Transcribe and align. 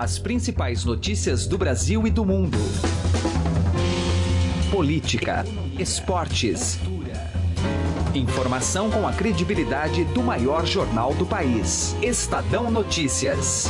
As 0.00 0.18
principais 0.18 0.82
notícias 0.82 1.46
do 1.46 1.58
Brasil 1.58 2.06
e 2.06 2.10
do 2.10 2.24
mundo. 2.24 2.56
Política, 4.70 5.44
esportes. 5.78 6.80
Informação 8.14 8.90
com 8.90 9.06
a 9.06 9.12
credibilidade 9.12 10.04
do 10.04 10.22
maior 10.22 10.64
jornal 10.64 11.12
do 11.12 11.26
país. 11.26 11.94
Estadão 12.00 12.70
Notícias. 12.70 13.68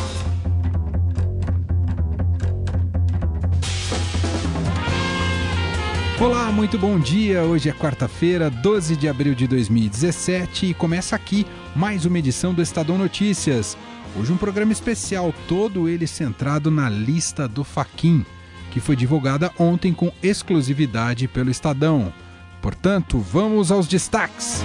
Olá, 6.20 6.52
muito 6.52 6.78
bom 6.78 7.00
dia. 7.00 7.42
Hoje 7.42 7.70
é 7.70 7.72
quarta-feira, 7.72 8.48
12 8.48 8.94
de 8.94 9.08
abril 9.08 9.34
de 9.34 9.48
2017 9.48 10.66
e 10.66 10.74
começa 10.74 11.16
aqui 11.16 11.44
mais 11.74 12.04
uma 12.04 12.20
edição 12.20 12.54
do 12.54 12.62
Estadão 12.62 12.96
Notícias. 12.96 13.76
Hoje 14.18 14.32
um 14.32 14.36
programa 14.36 14.72
especial, 14.72 15.32
todo 15.46 15.88
ele 15.88 16.06
centrado 16.06 16.70
na 16.70 16.90
lista 16.90 17.46
do 17.46 17.62
Faquin, 17.62 18.24
que 18.70 18.80
foi 18.80 18.96
divulgada 18.96 19.52
ontem 19.58 19.92
com 19.92 20.12
exclusividade 20.22 21.28
pelo 21.28 21.50
Estadão. 21.50 22.12
Portanto, 22.60 23.18
vamos 23.18 23.70
aos 23.70 23.86
destaques. 23.86 24.62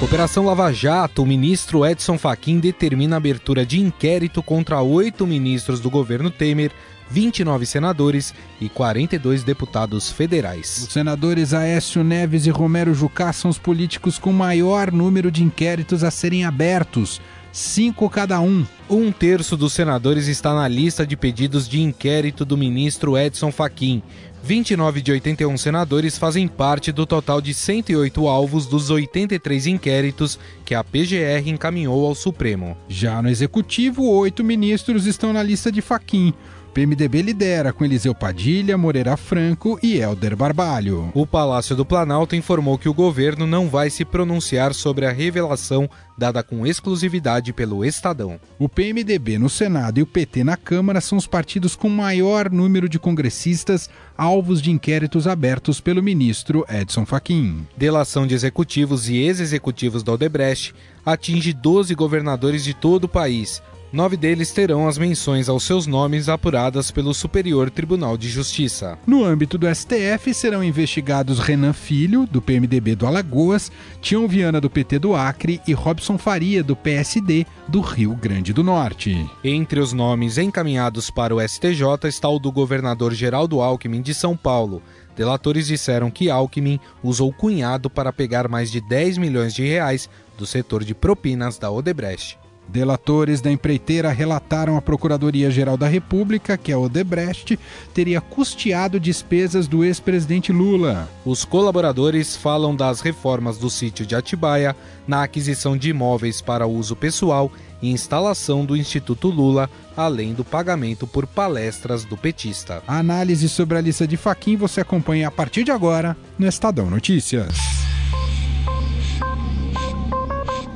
Operação 0.00 0.44
Lava 0.44 0.72
Jato, 0.72 1.22
o 1.22 1.26
ministro 1.26 1.84
Edson 1.84 2.16
Fachin 2.16 2.60
determina 2.60 3.16
a 3.16 3.18
abertura 3.18 3.66
de 3.66 3.80
inquérito 3.80 4.42
contra 4.42 4.80
oito 4.80 5.26
ministros 5.26 5.80
do 5.80 5.90
governo 5.90 6.30
Temer 6.30 6.70
29 7.10 7.66
senadores 7.66 8.32
e 8.60 8.68
42 8.68 9.42
deputados 9.42 10.10
federais. 10.10 10.84
Os 10.86 10.92
senadores 10.92 11.52
Aécio 11.52 12.04
Neves 12.04 12.46
e 12.46 12.50
Romero 12.50 12.94
Jucá 12.94 13.32
são 13.32 13.50
os 13.50 13.58
políticos 13.58 14.18
com 14.18 14.32
maior 14.32 14.92
número 14.92 15.32
de 15.32 15.42
inquéritos 15.42 16.04
a 16.04 16.10
serem 16.10 16.44
abertos. 16.44 17.20
Cinco 17.58 18.08
cada 18.08 18.40
um. 18.40 18.64
Um 18.88 19.10
terço 19.10 19.56
dos 19.56 19.72
senadores 19.72 20.28
está 20.28 20.54
na 20.54 20.68
lista 20.68 21.04
de 21.04 21.16
pedidos 21.16 21.68
de 21.68 21.82
inquérito 21.82 22.44
do 22.44 22.56
ministro 22.56 23.18
Edson 23.18 23.50
Fachin. 23.50 24.00
29 24.44 25.02
de 25.02 25.10
81 25.10 25.58
senadores 25.58 26.16
fazem 26.16 26.46
parte 26.46 26.92
do 26.92 27.04
total 27.04 27.40
de 27.40 27.52
108 27.52 28.28
alvos 28.28 28.64
dos 28.64 28.90
83 28.90 29.66
inquéritos 29.66 30.38
que 30.64 30.72
a 30.72 30.84
PGR 30.84 31.48
encaminhou 31.48 32.06
ao 32.06 32.14
Supremo. 32.14 32.76
Já 32.88 33.20
no 33.20 33.28
Executivo, 33.28 34.08
oito 34.08 34.44
ministros 34.44 35.04
estão 35.04 35.32
na 35.32 35.42
lista 35.42 35.72
de 35.72 35.82
Faquim. 35.82 36.32
PMDB 36.78 37.22
lidera 37.22 37.72
com 37.72 37.84
Eliseu 37.84 38.14
Padilha, 38.14 38.78
Moreira 38.78 39.16
Franco 39.16 39.80
e 39.82 39.96
Helder 39.96 40.36
Barbalho. 40.36 41.10
O 41.12 41.26
Palácio 41.26 41.74
do 41.74 41.84
Planalto 41.84 42.36
informou 42.36 42.78
que 42.78 42.88
o 42.88 42.94
governo 42.94 43.48
não 43.48 43.68
vai 43.68 43.90
se 43.90 44.04
pronunciar 44.04 44.72
sobre 44.72 45.04
a 45.04 45.10
revelação 45.10 45.90
dada 46.16 46.40
com 46.40 46.64
exclusividade 46.64 47.52
pelo 47.52 47.84
Estadão. 47.84 48.38
O 48.60 48.68
PMDB 48.68 49.38
no 49.38 49.48
Senado 49.48 49.98
e 49.98 50.02
o 50.02 50.06
PT 50.06 50.44
na 50.44 50.56
Câmara 50.56 51.00
são 51.00 51.18
os 51.18 51.26
partidos 51.26 51.74
com 51.74 51.88
maior 51.88 52.48
número 52.48 52.88
de 52.88 52.98
congressistas 52.98 53.90
alvos 54.16 54.62
de 54.62 54.70
inquéritos 54.70 55.26
abertos 55.26 55.80
pelo 55.80 56.00
ministro 56.00 56.64
Edson 56.68 57.04
Fachin. 57.04 57.66
Delação 57.76 58.24
de 58.24 58.34
executivos 58.34 59.08
e 59.08 59.16
ex-executivos 59.16 60.04
da 60.04 60.12
Odebrecht 60.12 60.72
atinge 61.04 61.52
12 61.52 61.92
governadores 61.96 62.62
de 62.62 62.72
todo 62.72 63.04
o 63.04 63.08
país 63.08 63.62
Nove 63.90 64.18
deles 64.18 64.52
terão 64.52 64.86
as 64.86 64.98
menções 64.98 65.48
aos 65.48 65.62
seus 65.62 65.86
nomes 65.86 66.28
apuradas 66.28 66.90
pelo 66.90 67.14
Superior 67.14 67.70
Tribunal 67.70 68.18
de 68.18 68.28
Justiça. 68.28 68.98
No 69.06 69.24
âmbito 69.24 69.56
do 69.56 69.66
STF, 69.74 70.34
serão 70.34 70.62
investigados 70.62 71.38
Renan 71.38 71.72
Filho, 71.72 72.26
do 72.30 72.42
PMDB 72.42 72.94
do 72.94 73.06
Alagoas, 73.06 73.72
Tião 74.02 74.28
Viana, 74.28 74.60
do 74.60 74.68
PT 74.68 74.98
do 74.98 75.14
Acre 75.14 75.58
e 75.66 75.72
Robson 75.72 76.18
Faria, 76.18 76.62
do 76.62 76.76
PSD 76.76 77.46
do 77.66 77.80
Rio 77.80 78.14
Grande 78.14 78.52
do 78.52 78.62
Norte. 78.62 79.26
Entre 79.42 79.80
os 79.80 79.94
nomes 79.94 80.36
encaminhados 80.36 81.10
para 81.10 81.34
o 81.34 81.40
STJ 81.40 82.06
está 82.06 82.28
o 82.28 82.38
do 82.38 82.52
governador 82.52 83.14
Geraldo 83.14 83.62
Alckmin 83.62 84.02
de 84.02 84.12
São 84.12 84.36
Paulo. 84.36 84.82
Delatores 85.16 85.66
disseram 85.66 86.10
que 86.10 86.28
Alckmin 86.28 86.78
usou 87.02 87.32
cunhado 87.32 87.88
para 87.88 88.12
pegar 88.12 88.48
mais 88.48 88.70
de 88.70 88.82
10 88.82 89.16
milhões 89.16 89.54
de 89.54 89.66
reais 89.66 90.10
do 90.36 90.44
setor 90.44 90.84
de 90.84 90.94
propinas 90.94 91.58
da 91.58 91.70
Odebrecht. 91.70 92.38
Delatores 92.68 93.40
da 93.40 93.50
empreiteira 93.50 94.10
relataram 94.10 94.76
à 94.76 94.82
Procuradoria-Geral 94.82 95.78
da 95.78 95.88
República 95.88 96.58
que 96.58 96.70
a 96.70 96.78
Odebrecht 96.78 97.58
teria 97.94 98.20
custeado 98.20 99.00
despesas 99.00 99.66
do 99.66 99.82
ex-presidente 99.82 100.52
Lula. 100.52 101.08
Os 101.24 101.46
colaboradores 101.46 102.36
falam 102.36 102.76
das 102.76 103.00
reformas 103.00 103.56
do 103.56 103.70
sítio 103.70 104.04
de 104.04 104.14
Atibaia, 104.14 104.76
na 105.06 105.22
aquisição 105.22 105.78
de 105.78 105.88
imóveis 105.88 106.42
para 106.42 106.66
uso 106.66 106.94
pessoal 106.94 107.50
e 107.80 107.90
instalação 107.90 108.66
do 108.66 108.76
Instituto 108.76 109.28
Lula, 109.28 109.70
além 109.96 110.34
do 110.34 110.44
pagamento 110.44 111.06
por 111.06 111.26
palestras 111.26 112.04
do 112.04 112.18
petista. 112.18 112.82
A 112.86 112.98
análise 112.98 113.48
sobre 113.48 113.78
a 113.78 113.80
lista 113.80 114.06
de 114.06 114.18
Faquin 114.18 114.56
você 114.56 114.82
acompanha 114.82 115.28
a 115.28 115.30
partir 115.30 115.64
de 115.64 115.70
agora 115.70 116.14
no 116.38 116.46
Estadão 116.46 116.90
Notícias. 116.90 117.56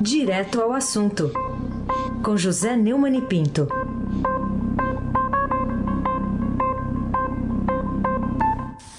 Direto 0.01 0.61
ao 0.61 0.73
assunto 0.73 1.52
com 2.23 2.37
José 2.37 2.77
Neumann 2.77 3.19
e 3.19 3.23
Pinto. 3.23 3.67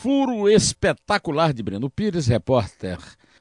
Furo 0.01 0.49
espetacular 0.49 1.53
de 1.53 1.63
Breno 1.63 1.89
Pires, 1.89 2.27
repórter 2.27 2.97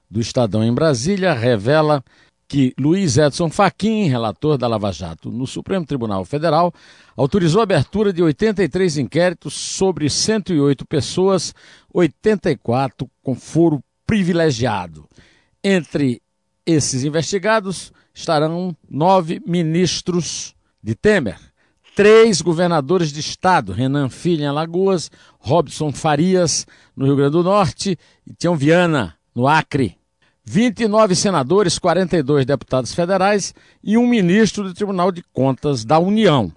do 0.09 0.21
Estadão 0.21 0.63
em 0.63 0.73
Brasília, 0.73 1.33
revela 1.33 2.05
que 2.47 2.73
Luiz 2.79 3.17
Edson 3.19 3.51
Fachin, 3.51 4.09
relator 4.09 4.57
da 4.57 4.69
Lava 4.69 4.93
Jato 4.93 5.33
no 5.33 5.47
Supremo 5.47 5.85
Tribunal 5.85 6.25
Federal, 6.25 6.73
autorizou 7.17 7.61
a 7.61 7.65
abertura 7.65 8.13
de 8.13 8.23
83 8.23 8.99
inquéritos 8.99 9.55
sobre 9.55 10.09
108 10.09 10.87
pessoas, 10.87 11.53
84 11.93 13.11
com 13.21 13.35
foro 13.35 13.83
privilegiado. 14.07 15.09
Entre 15.65 16.23
esses 16.65 17.03
investigados, 17.03 17.93
estarão 18.15 18.77
nove 18.89 19.41
ministros 19.47 20.55
de 20.83 20.95
Temer, 20.95 21.39
três 21.95 22.41
governadores 22.41 23.13
de 23.13 23.21
estado, 23.21 23.73
Renan 23.73 24.09
Filho 24.09 24.43
em 24.43 24.47
Alagoas, 24.47 25.11
Robson 25.39 25.93
Farias 25.93 26.67
no 26.97 27.05
Rio 27.07 27.17
Grande 27.17 27.33
do 27.33 27.43
Norte 27.43 27.99
e 28.27 28.35
Tião 28.35 28.57
Viana 28.57 29.15
no 29.35 29.47
Acre. 29.47 29.97
29 30.45 31.15
senadores, 31.15 31.79
42 31.79 32.45
deputados 32.45 32.93
federais 32.93 33.55
e 33.83 33.97
um 33.97 34.07
ministro 34.07 34.65
do 34.65 34.75
Tribunal 34.75 35.13
de 35.13 35.23
Contas 35.33 35.85
da 35.85 35.99
União. 35.99 36.53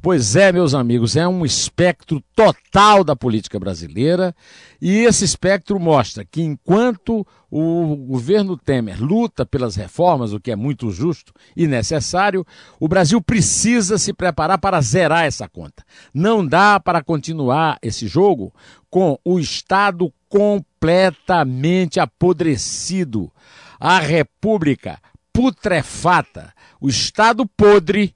Pois 0.00 0.36
é, 0.36 0.52
meus 0.52 0.74
amigos, 0.74 1.16
é 1.16 1.26
um 1.26 1.44
espectro 1.44 2.22
total 2.34 3.02
da 3.02 3.16
política 3.16 3.58
brasileira 3.58 4.32
e 4.80 4.98
esse 4.98 5.24
espectro 5.24 5.80
mostra 5.80 6.24
que 6.24 6.40
enquanto 6.40 7.26
o 7.50 7.96
governo 7.96 8.56
Temer 8.56 9.02
luta 9.02 9.44
pelas 9.44 9.74
reformas, 9.74 10.32
o 10.32 10.38
que 10.38 10.52
é 10.52 10.56
muito 10.56 10.92
justo 10.92 11.32
e 11.56 11.66
necessário, 11.66 12.46
o 12.78 12.86
Brasil 12.86 13.20
precisa 13.20 13.98
se 13.98 14.12
preparar 14.12 14.58
para 14.58 14.80
zerar 14.80 15.24
essa 15.24 15.48
conta. 15.48 15.84
Não 16.14 16.46
dá 16.46 16.78
para 16.78 17.02
continuar 17.02 17.76
esse 17.82 18.06
jogo 18.06 18.54
com 18.88 19.18
o 19.24 19.40
Estado 19.40 20.12
completamente 20.28 21.98
apodrecido, 21.98 23.32
a 23.80 23.98
República 23.98 25.00
putrefata, 25.32 26.54
o 26.80 26.88
Estado 26.88 27.44
podre 27.44 28.14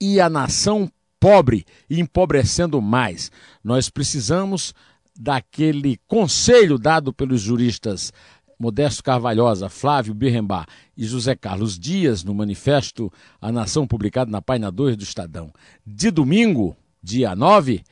e 0.00 0.20
a 0.20 0.30
nação 0.30 0.88
pobre 1.20 1.64
e 1.88 2.00
empobrecendo 2.00 2.80
mais. 2.80 3.30
Nós 3.62 3.88
precisamos 3.88 4.74
daquele 5.18 5.98
conselho 6.06 6.78
dado 6.78 7.12
pelos 7.12 7.40
juristas 7.40 8.12
Modesto 8.58 9.02
Carvalhosa, 9.02 9.68
Flávio 9.68 10.14
Birrembá 10.14 10.66
e 10.96 11.04
José 11.04 11.34
Carlos 11.34 11.78
Dias 11.78 12.24
no 12.24 12.34
manifesto 12.34 13.12
A 13.40 13.52
Nação 13.52 13.86
publicado 13.86 14.30
na 14.30 14.40
página 14.40 14.70
2 14.70 14.96
do 14.96 15.02
Estadão, 15.02 15.52
de 15.86 16.10
domingo, 16.10 16.76
dia 17.02 17.36
9, 17.36 17.82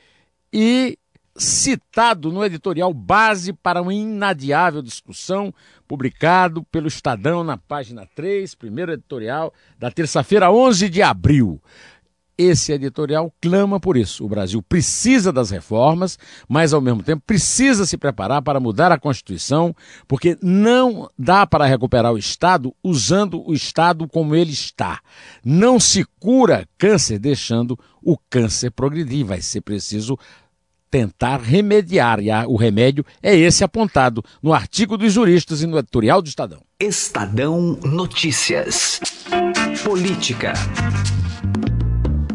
e 0.51 0.97
citado 1.37 2.31
no 2.31 2.43
editorial 2.43 2.93
Base 2.93 3.51
para 3.53 3.81
uma 3.81 3.93
inadiável 3.93 4.81
discussão, 4.81 5.53
publicado 5.87 6.63
pelo 6.65 6.87
Estadão 6.87 7.43
na 7.43 7.57
página 7.57 8.07
3, 8.15 8.55
primeiro 8.55 8.93
editorial 8.93 9.53
da 9.77 9.91
terça-feira, 9.91 10.51
11 10.51 10.89
de 10.89 11.01
abril. 11.01 11.61
Esse 12.37 12.73
editorial 12.73 13.33
clama 13.41 13.79
por 13.79 13.95
isso. 13.95 14.25
O 14.25 14.29
Brasil 14.29 14.61
precisa 14.61 15.31
das 15.31 15.49
reformas, 15.49 16.19
mas 16.49 16.73
ao 16.73 16.81
mesmo 16.81 17.01
tempo 17.01 17.23
precisa 17.25 17.85
se 17.85 17.97
preparar 17.97 18.41
para 18.41 18.59
mudar 18.59 18.91
a 18.91 18.99
Constituição, 18.99 19.73
porque 20.07 20.37
não 20.41 21.09
dá 21.17 21.47
para 21.47 21.65
recuperar 21.65 22.11
o 22.11 22.17
Estado 22.17 22.75
usando 22.83 23.41
o 23.47 23.53
Estado 23.53 24.07
como 24.07 24.35
ele 24.35 24.51
está. 24.51 24.99
Não 25.43 25.79
se 25.79 26.05
cura 26.19 26.67
câncer 26.77 27.19
deixando 27.19 27.79
o 28.03 28.17
câncer 28.29 28.71
progredir. 28.71 29.25
Vai 29.25 29.41
ser 29.41 29.61
preciso 29.61 30.17
tentar 30.95 31.41
remediar. 31.41 32.19
E 32.21 32.29
o 32.47 32.55
remédio 32.55 33.05
é 33.21 33.35
esse 33.35 33.63
apontado 33.63 34.23
no 34.41 34.53
artigo 34.53 34.97
dos 34.97 35.11
juristas 35.11 35.61
e 35.61 35.67
no 35.67 35.77
editorial 35.77 36.21
do 36.21 36.27
Estadão. 36.27 36.61
Estadão 36.79 37.77
Notícias. 37.83 38.99
Política. 39.83 40.53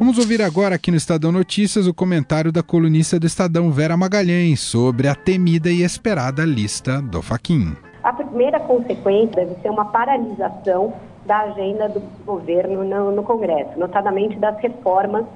Vamos 0.00 0.16
ouvir 0.16 0.40
agora 0.40 0.76
aqui 0.76 0.90
no 0.90 0.96
Estadão 0.96 1.30
Notícias 1.30 1.86
o 1.86 1.92
comentário 1.92 2.50
da 2.50 2.62
colunista 2.62 3.20
do 3.20 3.26
Estadão 3.26 3.70
Vera 3.70 3.98
Magalhães 3.98 4.58
sobre 4.58 5.06
a 5.06 5.14
temida 5.14 5.68
e 5.68 5.82
esperada 5.82 6.42
lista 6.42 7.02
do 7.02 7.20
Faquin. 7.20 7.76
A 8.02 8.10
primeira 8.10 8.58
consequência 8.60 9.44
deve 9.44 9.60
ser 9.60 9.68
uma 9.68 9.84
paralisação 9.84 10.94
da 11.26 11.40
agenda 11.40 11.86
do 11.90 12.00
governo 12.24 12.82
no, 12.82 13.12
no 13.12 13.22
Congresso, 13.22 13.78
notadamente 13.78 14.38
das 14.38 14.58
reformas 14.60 15.26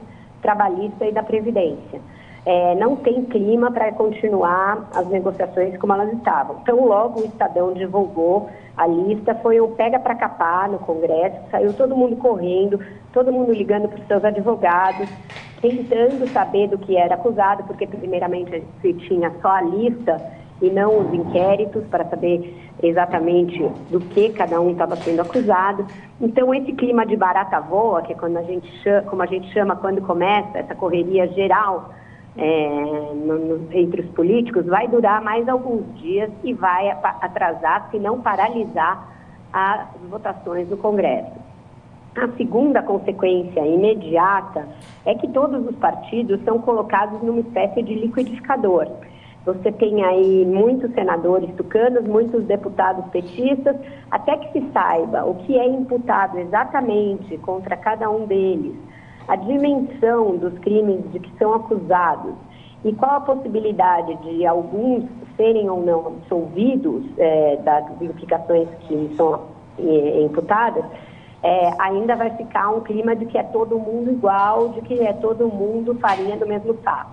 trabalhista 0.40 1.04
e 1.04 1.12
da 1.12 1.22
Previdência. 1.22 2.00
É, 2.46 2.74
não 2.74 2.96
tem 2.96 3.22
clima 3.24 3.70
para 3.70 3.92
continuar 3.92 4.88
as 4.94 5.06
negociações 5.08 5.76
como 5.78 5.92
elas 5.92 6.10
estavam. 6.14 6.60
Então, 6.62 6.86
logo 6.86 7.20
o 7.20 7.24
Estadão 7.26 7.74
divulgou 7.74 8.48
a 8.76 8.86
lista, 8.86 9.34
foi 9.36 9.60
o 9.60 9.68
pega 9.68 9.98
para 9.98 10.14
capar 10.14 10.70
no 10.70 10.78
Congresso, 10.78 11.36
saiu 11.50 11.72
todo 11.74 11.94
mundo 11.96 12.16
correndo, 12.16 12.80
todo 13.14 13.32
mundo 13.32 13.52
ligando 13.52 13.88
para 13.88 14.00
os 14.00 14.06
seus 14.06 14.24
advogados, 14.24 15.08
tentando 15.62 16.28
saber 16.30 16.68
do 16.68 16.76
que 16.76 16.96
era 16.96 17.14
acusado, 17.14 17.62
porque 17.64 17.86
primeiramente 17.86 18.62
se 18.82 18.92
tinha 18.94 19.30
só 19.40 19.52
a 19.52 19.62
lista 19.62 20.20
e 20.60 20.68
não 20.68 20.98
os 20.98 21.14
inquéritos 21.14 21.84
para 21.86 22.04
saber 22.06 22.54
exatamente 22.82 23.58
do 23.90 24.00
que 24.00 24.30
cada 24.30 24.60
um 24.60 24.72
estava 24.72 24.96
sendo 24.96 25.22
acusado. 25.22 25.86
Então 26.20 26.52
esse 26.52 26.72
clima 26.72 27.06
de 27.06 27.16
barata 27.16 27.60
voa, 27.60 28.02
que 28.02 28.12
é 28.12 28.16
quando 28.16 28.36
a 28.36 28.42
gente 28.42 28.66
chama, 28.82 29.02
como 29.02 29.22
a 29.22 29.26
gente 29.26 29.50
chama 29.52 29.76
quando 29.76 30.02
começa 30.02 30.58
essa 30.58 30.74
correria 30.74 31.28
geral 31.28 31.94
é, 32.36 33.12
no, 33.14 33.38
no, 33.38 33.72
entre 33.72 34.02
os 34.02 34.10
políticos, 34.10 34.66
vai 34.66 34.88
durar 34.88 35.22
mais 35.22 35.48
alguns 35.48 35.84
dias 36.00 36.30
e 36.42 36.52
vai 36.52 36.90
atrasar, 36.90 37.88
se 37.90 37.98
não 37.98 38.20
paralisar, 38.20 39.08
as 39.52 39.86
votações 40.10 40.66
do 40.66 40.76
Congresso. 40.76 41.43
A 42.16 42.28
segunda 42.36 42.80
consequência 42.80 43.66
imediata 43.66 44.68
é 45.04 45.14
que 45.16 45.26
todos 45.28 45.66
os 45.66 45.74
partidos 45.76 46.40
são 46.44 46.60
colocados 46.60 47.20
numa 47.22 47.40
espécie 47.40 47.82
de 47.82 47.94
liquidificador. 47.94 48.86
Você 49.44 49.72
tem 49.72 50.02
aí 50.04 50.46
muitos 50.46 50.92
senadores 50.94 51.52
tucanos, 51.56 52.04
muitos 52.04 52.44
deputados 52.44 53.04
petistas, 53.10 53.76
até 54.10 54.36
que 54.36 54.52
se 54.52 54.72
saiba 54.72 55.24
o 55.24 55.34
que 55.34 55.58
é 55.58 55.66
imputado 55.66 56.38
exatamente 56.38 57.36
contra 57.38 57.76
cada 57.76 58.08
um 58.08 58.26
deles, 58.26 58.74
a 59.26 59.36
dimensão 59.36 60.36
dos 60.36 60.56
crimes 60.60 61.00
de 61.12 61.18
que 61.18 61.36
são 61.36 61.52
acusados 61.52 62.34
e 62.84 62.92
qual 62.92 63.16
a 63.16 63.20
possibilidade 63.20 64.14
de 64.22 64.46
alguns 64.46 65.04
serem 65.36 65.68
ou 65.68 65.84
não 65.84 66.06
absolvidos 66.06 67.04
é, 67.18 67.56
das 67.56 68.00
implicações 68.00 68.68
que 68.86 69.10
são 69.16 69.40
é, 69.78 70.22
imputadas, 70.22 70.84
é, 71.44 71.70
ainda 71.78 72.16
vai 72.16 72.30
ficar 72.30 72.70
um 72.70 72.80
clima 72.80 73.14
de 73.14 73.26
que 73.26 73.36
é 73.36 73.42
todo 73.42 73.78
mundo 73.78 74.10
igual, 74.10 74.70
de 74.70 74.80
que 74.80 74.98
é 75.00 75.12
todo 75.12 75.46
mundo 75.46 75.94
farinha 76.00 76.38
do 76.38 76.46
mesmo 76.46 76.74
saco. 76.82 77.12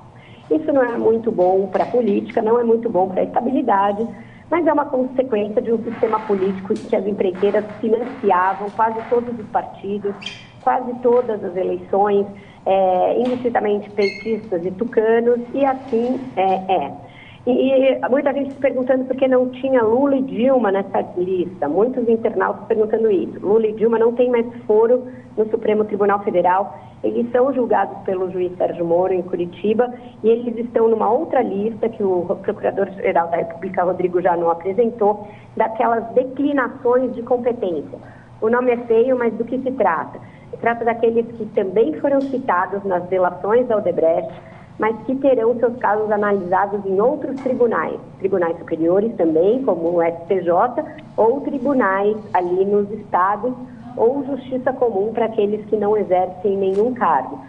Isso 0.49 0.71
não 0.71 0.81
é 0.81 0.97
muito 0.97 1.29
bom 1.29 1.67
para 1.67 1.83
a 1.83 1.87
política, 1.87 2.41
não 2.41 2.57
é 2.57 2.63
muito 2.63 2.89
bom 2.89 3.09
para 3.09 3.21
a 3.21 3.23
estabilidade, 3.25 4.07
mas 4.49 4.65
é 4.65 4.71
uma 4.71 4.85
consequência 4.85 5.61
de 5.61 5.73
um 5.73 5.83
sistema 5.83 6.17
político 6.21 6.73
que 6.73 6.95
as 6.95 7.05
empreiteiras 7.05 7.65
financiavam 7.81 8.69
quase 8.69 9.01
todos 9.09 9.37
os 9.37 9.45
partidos, 9.47 10.15
quase 10.63 10.93
todas 11.01 11.43
as 11.43 11.55
eleições, 11.57 12.25
é, 12.65 13.19
indistintamente 13.19 13.89
petistas 13.89 14.65
e 14.65 14.71
tucanos, 14.71 15.41
e 15.53 15.65
assim 15.65 16.21
é. 16.37 16.73
é. 16.73 17.10
E, 17.47 17.99
muita 18.07 18.31
gente 18.33 18.53
se 18.53 18.59
perguntando 18.59 19.05
por 19.05 19.15
que 19.15 19.27
não 19.27 19.49
tinha 19.49 19.81
Lula 19.81 20.15
e 20.15 20.21
Dilma 20.21 20.71
nessa 20.71 21.01
lista. 21.17 21.67
Muitos 21.67 22.07
internautas 22.07 22.67
perguntando 22.67 23.09
isso. 23.09 23.39
Lula 23.39 23.65
e 23.65 23.73
Dilma 23.73 23.97
não 23.97 24.13
têm 24.13 24.29
mais 24.29 24.45
foro 24.67 25.07
no 25.35 25.49
Supremo 25.49 25.83
Tribunal 25.85 26.19
Federal. 26.23 26.77
Eles 27.03 27.31
são 27.31 27.51
julgados 27.51 27.97
pelo 28.03 28.29
juiz 28.29 28.55
Sérgio 28.57 28.85
Moro 28.85 29.11
em 29.11 29.23
Curitiba 29.23 29.91
e 30.23 30.29
eles 30.29 30.55
estão 30.55 30.87
numa 30.87 31.09
outra 31.11 31.41
lista 31.41 31.89
que 31.89 32.03
o 32.03 32.25
Procurador-Geral 32.43 33.29
da 33.29 33.37
República, 33.37 33.83
Rodrigo 33.85 34.21
Janot, 34.21 34.51
apresentou, 34.51 35.27
daquelas 35.57 36.05
declinações 36.13 37.11
de 37.15 37.23
competência. 37.23 37.97
O 38.39 38.49
nome 38.49 38.71
é 38.71 38.77
feio, 38.85 39.17
mas 39.17 39.33
do 39.33 39.45
que 39.45 39.57
se 39.57 39.71
trata? 39.71 40.19
Se 40.51 40.57
trata 40.57 40.85
daqueles 40.85 41.25
que 41.37 41.45
também 41.47 41.93
foram 41.93 42.21
citados 42.21 42.83
nas 42.83 43.03
delações 43.05 43.67
da 43.67 43.77
Odebrecht, 43.77 44.31
mas 44.81 44.97
que 45.05 45.13
terão 45.13 45.55
seus 45.59 45.77
casos 45.77 46.09
analisados 46.11 46.83
em 46.87 46.99
outros 46.99 47.39
tribunais, 47.41 47.99
tribunais 48.17 48.57
superiores 48.57 49.15
também, 49.15 49.61
como 49.61 49.95
o 49.95 50.01
STJ, 50.01 50.49
ou 51.15 51.39
tribunais 51.41 52.17
ali 52.33 52.65
nos 52.65 52.89
estados, 52.89 53.53
ou 53.95 54.25
justiça 54.25 54.73
comum 54.73 55.13
para 55.13 55.25
aqueles 55.25 55.63
que 55.67 55.77
não 55.77 55.95
exercem 55.95 56.57
nenhum 56.57 56.95
cargo. 56.95 57.39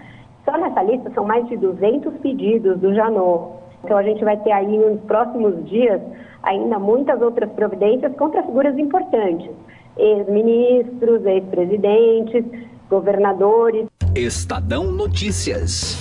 Só 0.45 0.59
nessa 0.59 0.83
lista 0.83 1.11
são 1.15 1.25
mais 1.25 1.49
de 1.49 1.57
200 1.57 2.13
pedidos 2.19 2.79
do 2.79 2.93
Janot. 2.95 3.55
Então 3.83 3.97
a 3.97 4.03
gente 4.03 4.23
vai 4.23 4.37
ter 4.37 4.53
aí 4.53 4.77
nos 4.77 5.01
próximos 5.01 5.67
dias 5.71 6.03
ainda 6.43 6.79
muitas 6.79 7.23
outras 7.23 7.51
providências 7.53 8.15
contra 8.17 8.43
figuras 8.43 8.77
importantes, 8.77 9.51
ex-ministros, 9.97 11.25
ex-presidentes, 11.25 12.45
governadores. 12.91 13.87
Estadão 14.15 14.93
Notícias. 14.93 15.97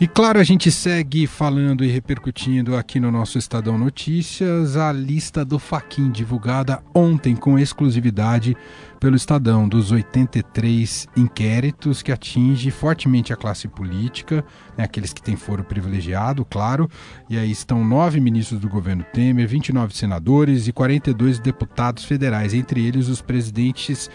E 0.00 0.08
claro, 0.08 0.40
a 0.40 0.42
gente 0.42 0.70
segue 0.70 1.26
falando 1.26 1.84
e 1.84 1.88
repercutindo 1.88 2.74
aqui 2.74 2.98
no 2.98 3.10
nosso 3.10 3.36
Estadão 3.36 3.76
Notícias 3.76 4.74
a 4.74 4.90
lista 4.90 5.44
do 5.44 5.58
Faquin 5.58 6.10
divulgada 6.10 6.82
ontem 6.94 7.36
com 7.36 7.58
exclusividade 7.58 8.56
pelo 8.98 9.14
Estadão 9.14 9.68
dos 9.68 9.92
83 9.92 11.06
inquéritos 11.14 12.00
que 12.00 12.10
atinge 12.10 12.70
fortemente 12.70 13.30
a 13.30 13.36
classe 13.36 13.68
política, 13.68 14.42
né, 14.74 14.84
aqueles 14.84 15.12
que 15.12 15.20
têm 15.20 15.36
foro 15.36 15.62
privilegiado, 15.62 16.46
claro. 16.46 16.88
E 17.28 17.36
aí 17.36 17.50
estão 17.50 17.84
nove 17.84 18.20
ministros 18.20 18.58
do 18.58 18.70
governo 18.70 19.04
Temer, 19.12 19.46
29 19.46 19.94
senadores 19.94 20.66
e 20.66 20.72
42 20.72 21.38
deputados 21.38 22.06
federais, 22.06 22.54
entre 22.54 22.86
eles 22.86 23.08
os 23.08 23.20
presidentes 23.20 24.08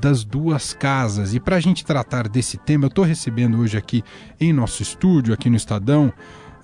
das 0.00 0.24
duas 0.24 0.72
casas. 0.72 1.34
E 1.34 1.40
para 1.40 1.56
a 1.56 1.60
gente 1.60 1.84
tratar 1.84 2.28
desse 2.28 2.56
tema, 2.56 2.84
eu 2.84 2.88
estou 2.88 3.04
recebendo 3.04 3.58
hoje 3.58 3.76
aqui 3.76 4.02
em 4.40 4.52
nosso 4.52 4.82
estúdio, 4.82 5.34
aqui 5.34 5.50
no 5.50 5.56
Estadão, 5.56 6.12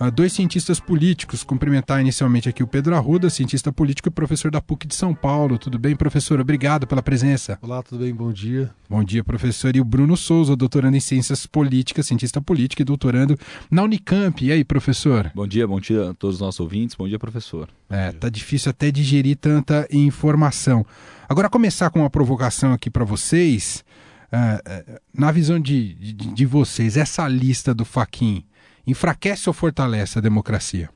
uh, 0.00 0.10
dois 0.10 0.32
cientistas 0.32 0.80
políticos. 0.80 1.42
Cumprimentar 1.42 2.00
inicialmente 2.00 2.48
aqui 2.48 2.62
o 2.62 2.66
Pedro 2.66 2.94
Arruda, 2.94 3.30
cientista 3.30 3.72
político 3.72 4.08
e 4.08 4.10
professor 4.10 4.50
da 4.50 4.60
PUC 4.60 4.86
de 4.86 4.94
São 4.94 5.14
Paulo. 5.14 5.58
Tudo 5.58 5.78
bem, 5.78 5.96
professor? 5.96 6.40
Obrigado 6.40 6.86
pela 6.86 7.02
presença. 7.02 7.58
Olá, 7.62 7.82
tudo 7.82 8.04
bem? 8.04 8.14
Bom 8.14 8.32
dia. 8.32 8.70
Bom 8.88 9.02
dia, 9.02 9.24
professor. 9.24 9.74
E 9.74 9.80
o 9.80 9.84
Bruno 9.84 10.16
Souza, 10.16 10.56
doutorando 10.56 10.96
em 10.96 11.00
Ciências 11.00 11.46
Políticas, 11.46 12.06
cientista 12.06 12.40
político 12.40 12.82
e 12.82 12.84
doutorando 12.84 13.38
na 13.70 13.82
Unicamp. 13.82 14.44
E 14.44 14.52
aí, 14.52 14.64
professor? 14.64 15.30
Bom 15.34 15.46
dia, 15.46 15.66
bom 15.66 15.80
dia 15.80 16.10
a 16.10 16.14
todos 16.14 16.36
os 16.36 16.40
nossos 16.40 16.60
ouvintes. 16.60 16.96
Bom 16.96 17.08
dia, 17.08 17.18
professor. 17.18 17.68
É, 17.88 18.12
tá 18.12 18.28
difícil 18.28 18.70
até 18.70 18.90
digerir 18.90 19.36
tanta 19.36 19.86
informação. 19.90 20.84
Agora, 21.28 21.48
começar 21.48 21.90
com 21.90 22.00
uma 22.00 22.10
provocação 22.10 22.72
aqui 22.72 22.90
para 22.90 23.04
vocês. 23.04 23.84
Uh, 24.32 24.98
na 25.16 25.30
visão 25.30 25.60
de, 25.60 25.94
de, 25.94 26.12
de, 26.12 26.46
vocês, 26.46 26.96
essa 26.96 27.28
lista 27.28 27.72
do 27.72 27.84
Faquin 27.84 28.44
enfraquece 28.86 29.48
ou 29.48 29.52
fortalece 29.52 30.18
a 30.18 30.22
democracia? 30.22 30.90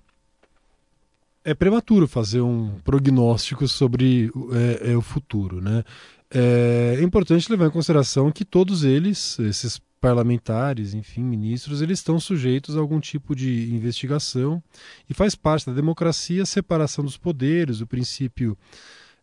É 1.45 1.55
prematuro 1.55 2.07
fazer 2.07 2.41
um 2.41 2.79
prognóstico 2.85 3.67
sobre 3.67 4.31
é, 4.53 4.93
é, 4.93 4.97
o 4.97 5.01
futuro. 5.01 5.61
Né? 5.61 5.83
É, 6.31 6.97
é 6.99 7.03
importante 7.03 7.51
levar 7.51 7.67
em 7.67 7.71
consideração 7.71 8.31
que 8.31 8.45
todos 8.45 8.85
eles, 8.85 9.39
esses 9.39 9.81
parlamentares, 10.01 10.95
enfim, 10.95 11.23
ministros, 11.23 11.83
eles 11.83 11.99
estão 11.99 12.21
sujeitos 12.21 12.77
a 12.77 12.81
algum 12.81 13.01
tipo 13.01 13.35
de 13.35 13.73
investigação 13.75 14.63
e 15.09 15.15
faz 15.15 15.35
parte 15.35 15.67
da 15.67 15.73
democracia 15.73 16.43
a 16.43 16.47
separação 16.47 17.05
dos 17.05 17.17
poderes, 17.17 17.81
o 17.81 17.87
princípio 17.87 18.57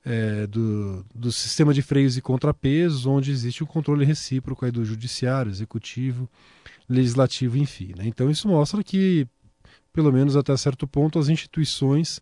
é, 0.04 0.46
do, 0.48 1.06
do 1.14 1.32
sistema 1.32 1.74
de 1.74 1.82
freios 1.82 2.18
e 2.18 2.22
contrapesos, 2.22 3.06
onde 3.06 3.32
existe 3.32 3.64
o 3.64 3.66
um 3.66 3.68
controle 3.68 4.06
recíproco 4.06 4.66
aí 4.66 4.72
do 4.72 4.86
judiciário, 4.86 5.50
executivo, 5.50 6.30
legislativo, 6.88 7.58
enfim. 7.58 7.94
Né? 7.98 8.06
Então 8.06 8.30
isso 8.30 8.48
mostra 8.48 8.84
que, 8.84 9.28
pelo 9.92 10.12
menos 10.12 10.36
até 10.36 10.56
certo 10.58 10.88
ponto, 10.88 11.20
as 11.20 11.30
instituições 11.30 12.22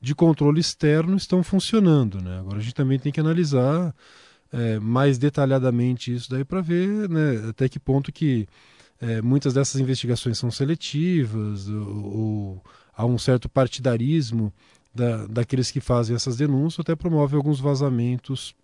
de 0.00 0.14
controle 0.14 0.60
externo 0.60 1.16
estão 1.16 1.42
funcionando. 1.42 2.22
Né? 2.22 2.38
Agora 2.38 2.58
a 2.58 2.62
gente 2.62 2.74
também 2.74 2.98
tem 2.98 3.12
que 3.12 3.20
analisar 3.20 3.94
é, 4.52 4.78
mais 4.78 5.18
detalhadamente 5.18 6.14
isso 6.14 6.30
daí 6.30 6.44
para 6.44 6.60
ver 6.60 7.08
né, 7.08 7.48
até 7.50 7.68
que 7.68 7.78
ponto 7.78 8.10
que 8.12 8.46
é, 9.00 9.20
muitas 9.20 9.54
dessas 9.54 9.80
investigações 9.80 10.38
são 10.38 10.50
seletivas 10.50 11.68
ou, 11.68 12.16
ou 12.16 12.64
há 12.96 13.04
um 13.06 13.18
certo 13.18 13.48
partidarismo 13.48 14.52
da, 14.94 15.26
daqueles 15.26 15.70
que 15.70 15.80
fazem 15.80 16.16
essas 16.16 16.36
denúncias, 16.36 16.80
até 16.80 16.96
promove 16.96 17.36
alguns 17.36 17.60
vazamentos 17.60 18.54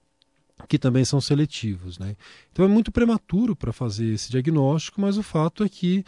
que 0.68 0.78
também 0.78 1.04
são 1.04 1.20
seletivos. 1.20 1.98
Né? 1.98 2.16
Então 2.52 2.64
é 2.64 2.68
muito 2.68 2.92
prematuro 2.92 3.54
para 3.56 3.72
fazer 3.72 4.14
esse 4.14 4.30
diagnóstico, 4.30 5.00
mas 5.00 5.18
o 5.18 5.22
fato 5.22 5.64
é 5.64 5.68
que 5.68 6.04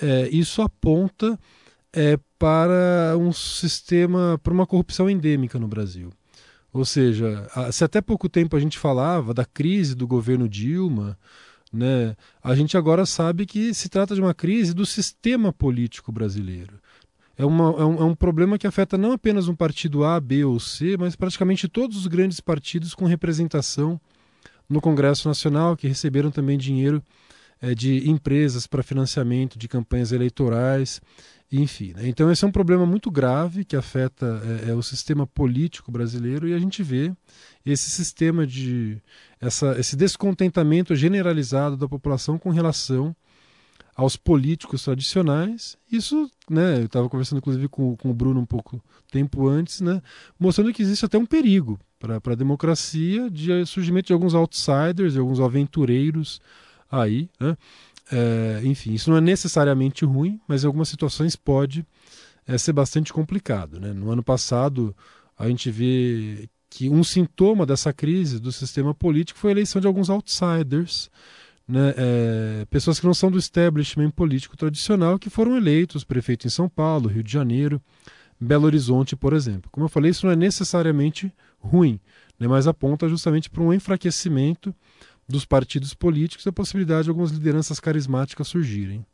é, 0.00 0.28
isso 0.28 0.62
aponta 0.62 1.38
é, 1.92 2.18
para 2.38 3.16
um 3.18 3.32
sistema, 3.32 4.38
para 4.42 4.52
uma 4.52 4.66
corrupção 4.66 5.10
endêmica 5.10 5.58
no 5.58 5.68
Brasil. 5.68 6.12
Ou 6.72 6.84
seja, 6.84 7.48
se 7.72 7.82
até 7.82 8.00
pouco 8.00 8.28
tempo 8.28 8.54
a 8.54 8.60
gente 8.60 8.78
falava 8.78 9.32
da 9.32 9.44
crise 9.44 9.94
do 9.94 10.06
governo 10.06 10.48
Dilma, 10.48 11.18
Né? 11.72 12.16
A 12.42 12.54
gente 12.54 12.76
agora 12.76 13.04
sabe 13.04 13.44
que 13.44 13.74
se 13.74 13.88
trata 13.88 14.14
de 14.14 14.20
uma 14.20 14.34
crise 14.34 14.72
do 14.72 14.86
sistema 14.86 15.52
político 15.52 16.10
brasileiro. 16.10 16.80
É, 17.38 17.46
uma, 17.46 17.70
é, 17.70 17.84
um, 17.84 18.00
é 18.00 18.04
um 18.04 18.14
problema 18.16 18.58
que 18.58 18.66
afeta 18.66 18.98
não 18.98 19.12
apenas 19.12 19.46
um 19.46 19.54
partido 19.54 20.04
A, 20.04 20.18
B 20.20 20.44
ou 20.44 20.58
C, 20.58 20.96
mas 20.98 21.14
praticamente 21.14 21.68
todos 21.68 21.96
os 21.96 22.08
grandes 22.08 22.40
partidos 22.40 22.94
com 22.94 23.06
representação 23.06 24.00
no 24.68 24.80
Congresso 24.80 25.28
Nacional, 25.28 25.76
que 25.76 25.86
receberam 25.86 26.32
também 26.32 26.58
dinheiro 26.58 27.00
é, 27.62 27.76
de 27.76 28.10
empresas 28.10 28.66
para 28.66 28.82
financiamento 28.82 29.56
de 29.56 29.68
campanhas 29.68 30.10
eleitorais, 30.10 31.00
enfim. 31.50 31.94
Né? 31.94 32.08
Então, 32.08 32.30
esse 32.30 32.44
é 32.44 32.48
um 32.48 32.52
problema 32.52 32.84
muito 32.84 33.08
grave 33.08 33.64
que 33.64 33.76
afeta 33.76 34.42
é, 34.66 34.74
o 34.74 34.82
sistema 34.82 35.24
político 35.24 35.92
brasileiro 35.92 36.48
e 36.48 36.54
a 36.54 36.58
gente 36.58 36.82
vê 36.82 37.12
esse 37.64 37.88
sistema 37.88 38.44
de. 38.44 39.00
Essa, 39.40 39.78
esse 39.78 39.94
descontentamento 39.94 40.96
generalizado 40.96 41.76
da 41.76 41.88
população 41.88 42.36
com 42.36 42.50
relação 42.50 43.14
aos 43.98 44.16
políticos 44.16 44.84
tradicionais. 44.84 45.76
Isso, 45.90 46.30
né, 46.48 46.78
eu 46.78 46.84
estava 46.86 47.08
conversando 47.08 47.38
inclusive 47.38 47.68
com, 47.68 47.96
com 47.96 48.10
o 48.10 48.14
Bruno 48.14 48.40
um 48.40 48.46
pouco 48.46 48.80
tempo 49.10 49.48
antes, 49.48 49.80
né, 49.80 50.00
mostrando 50.38 50.72
que 50.72 50.80
existe 50.80 51.04
até 51.04 51.18
um 51.18 51.26
perigo 51.26 51.76
para 51.98 52.20
a 52.24 52.36
democracia 52.36 53.28
de 53.28 53.66
surgimento 53.66 54.06
de 54.06 54.12
alguns 54.12 54.34
outsiders, 54.34 55.14
de 55.14 55.18
alguns 55.18 55.40
aventureiros 55.40 56.40
aí, 56.88 57.28
né? 57.40 57.56
É, 58.10 58.60
enfim, 58.64 58.94
isso 58.94 59.10
não 59.10 59.18
é 59.18 59.20
necessariamente 59.20 60.04
ruim, 60.04 60.40
mas 60.46 60.62
em 60.62 60.66
algumas 60.68 60.88
situações 60.88 61.34
pode 61.34 61.84
é, 62.46 62.56
ser 62.56 62.72
bastante 62.72 63.12
complicado. 63.12 63.78
Né? 63.78 63.92
No 63.92 64.10
ano 64.10 64.22
passado, 64.22 64.96
a 65.36 65.46
gente 65.48 65.70
vê 65.70 66.48
que 66.70 66.88
um 66.88 67.04
sintoma 67.04 67.66
dessa 67.66 67.92
crise 67.92 68.38
do 68.38 68.50
sistema 68.50 68.94
político 68.94 69.38
foi 69.38 69.50
a 69.50 69.52
eleição 69.52 69.78
de 69.78 69.86
alguns 69.86 70.08
outsiders, 70.08 71.10
né? 71.68 71.94
É, 71.96 72.64
pessoas 72.70 72.98
que 72.98 73.06
não 73.06 73.12
são 73.12 73.30
do 73.30 73.38
establishment 73.38 74.10
político 74.10 74.56
tradicional, 74.56 75.18
que 75.18 75.28
foram 75.28 75.56
eleitos 75.56 76.02
prefeito 76.02 76.46
em 76.46 76.50
São 76.50 76.68
Paulo, 76.68 77.08
Rio 77.08 77.22
de 77.22 77.30
Janeiro, 77.30 77.80
Belo 78.40 78.64
Horizonte, 78.64 79.14
por 79.14 79.34
exemplo. 79.34 79.70
Como 79.70 79.84
eu 79.84 79.90
falei, 79.90 80.10
isso 80.10 80.24
não 80.24 80.32
é 80.32 80.36
necessariamente 80.36 81.30
ruim, 81.58 82.00
né? 82.38 82.48
mas 82.48 82.66
aponta 82.66 83.08
justamente 83.08 83.50
para 83.50 83.62
um 83.62 83.72
enfraquecimento 83.72 84.74
dos 85.28 85.44
partidos 85.44 85.92
políticos 85.92 86.46
e 86.46 86.48
a 86.48 86.52
possibilidade 86.52 87.04
de 87.04 87.10
algumas 87.10 87.30
lideranças 87.30 87.78
carismáticas 87.78 88.48
surgirem. 88.48 89.04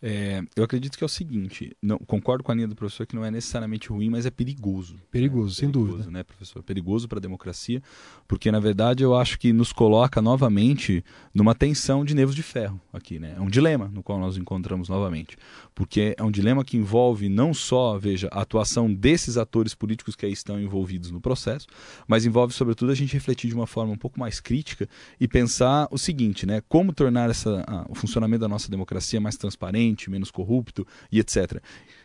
É, 0.00 0.42
eu 0.54 0.62
acredito 0.62 0.96
que 0.96 1.02
é 1.02 1.06
o 1.06 1.08
seguinte, 1.08 1.76
não, 1.82 1.98
concordo 1.98 2.44
com 2.44 2.52
a 2.52 2.54
linha 2.54 2.68
do 2.68 2.76
professor 2.76 3.06
que 3.06 3.16
não 3.16 3.24
é 3.24 3.30
necessariamente 3.30 3.88
ruim, 3.88 4.10
mas 4.10 4.26
é 4.26 4.30
perigoso. 4.30 4.96
Perigoso, 5.10 5.48
né? 5.48 5.54
sem 5.54 5.70
perigoso, 5.70 5.92
dúvida. 5.92 6.10
né, 6.10 6.22
professor? 6.22 6.62
Perigoso 6.62 7.08
para 7.08 7.18
a 7.18 7.20
democracia, 7.20 7.82
porque 8.26 8.50
na 8.50 8.60
verdade 8.60 9.02
eu 9.02 9.16
acho 9.16 9.38
que 9.38 9.52
nos 9.52 9.72
coloca 9.72 10.22
novamente 10.22 11.04
numa 11.34 11.54
tensão 11.54 12.04
de 12.04 12.14
nervos 12.14 12.34
de 12.34 12.42
ferro 12.42 12.80
aqui, 12.92 13.18
né? 13.18 13.34
É 13.36 13.40
um 13.40 13.48
dilema 13.48 13.88
no 13.92 14.02
qual 14.02 14.18
nós 14.18 14.36
encontramos 14.36 14.88
novamente, 14.88 15.36
porque 15.74 16.14
é 16.16 16.22
um 16.22 16.30
dilema 16.30 16.64
que 16.64 16.76
envolve 16.76 17.28
não 17.28 17.52
só, 17.52 17.98
veja, 17.98 18.28
a 18.30 18.42
atuação 18.42 18.92
desses 18.92 19.36
atores 19.36 19.74
políticos 19.74 20.14
que 20.14 20.26
aí 20.26 20.32
estão 20.32 20.60
envolvidos 20.60 21.10
no 21.10 21.20
processo, 21.20 21.66
mas 22.06 22.24
envolve 22.24 22.54
sobretudo 22.54 22.92
a 22.92 22.94
gente 22.94 23.14
refletir 23.14 23.48
de 23.48 23.54
uma 23.54 23.66
forma 23.66 23.92
um 23.92 23.98
pouco 23.98 24.18
mais 24.18 24.38
crítica 24.40 24.88
e 25.18 25.26
pensar 25.26 25.88
o 25.90 25.98
seguinte, 25.98 26.46
né? 26.46 26.62
Como 26.68 26.92
tornar 26.92 27.30
essa, 27.30 27.64
o 27.88 27.94
funcionamento 27.94 28.40
da 28.40 28.48
nossa 28.48 28.70
democracia 28.70 29.20
mais 29.20 29.36
transparente 29.36 29.87
transparente, 29.88 30.10
menos 30.10 30.30
corrupto 30.30 30.86
e 31.10 31.18
etc. 31.18 31.60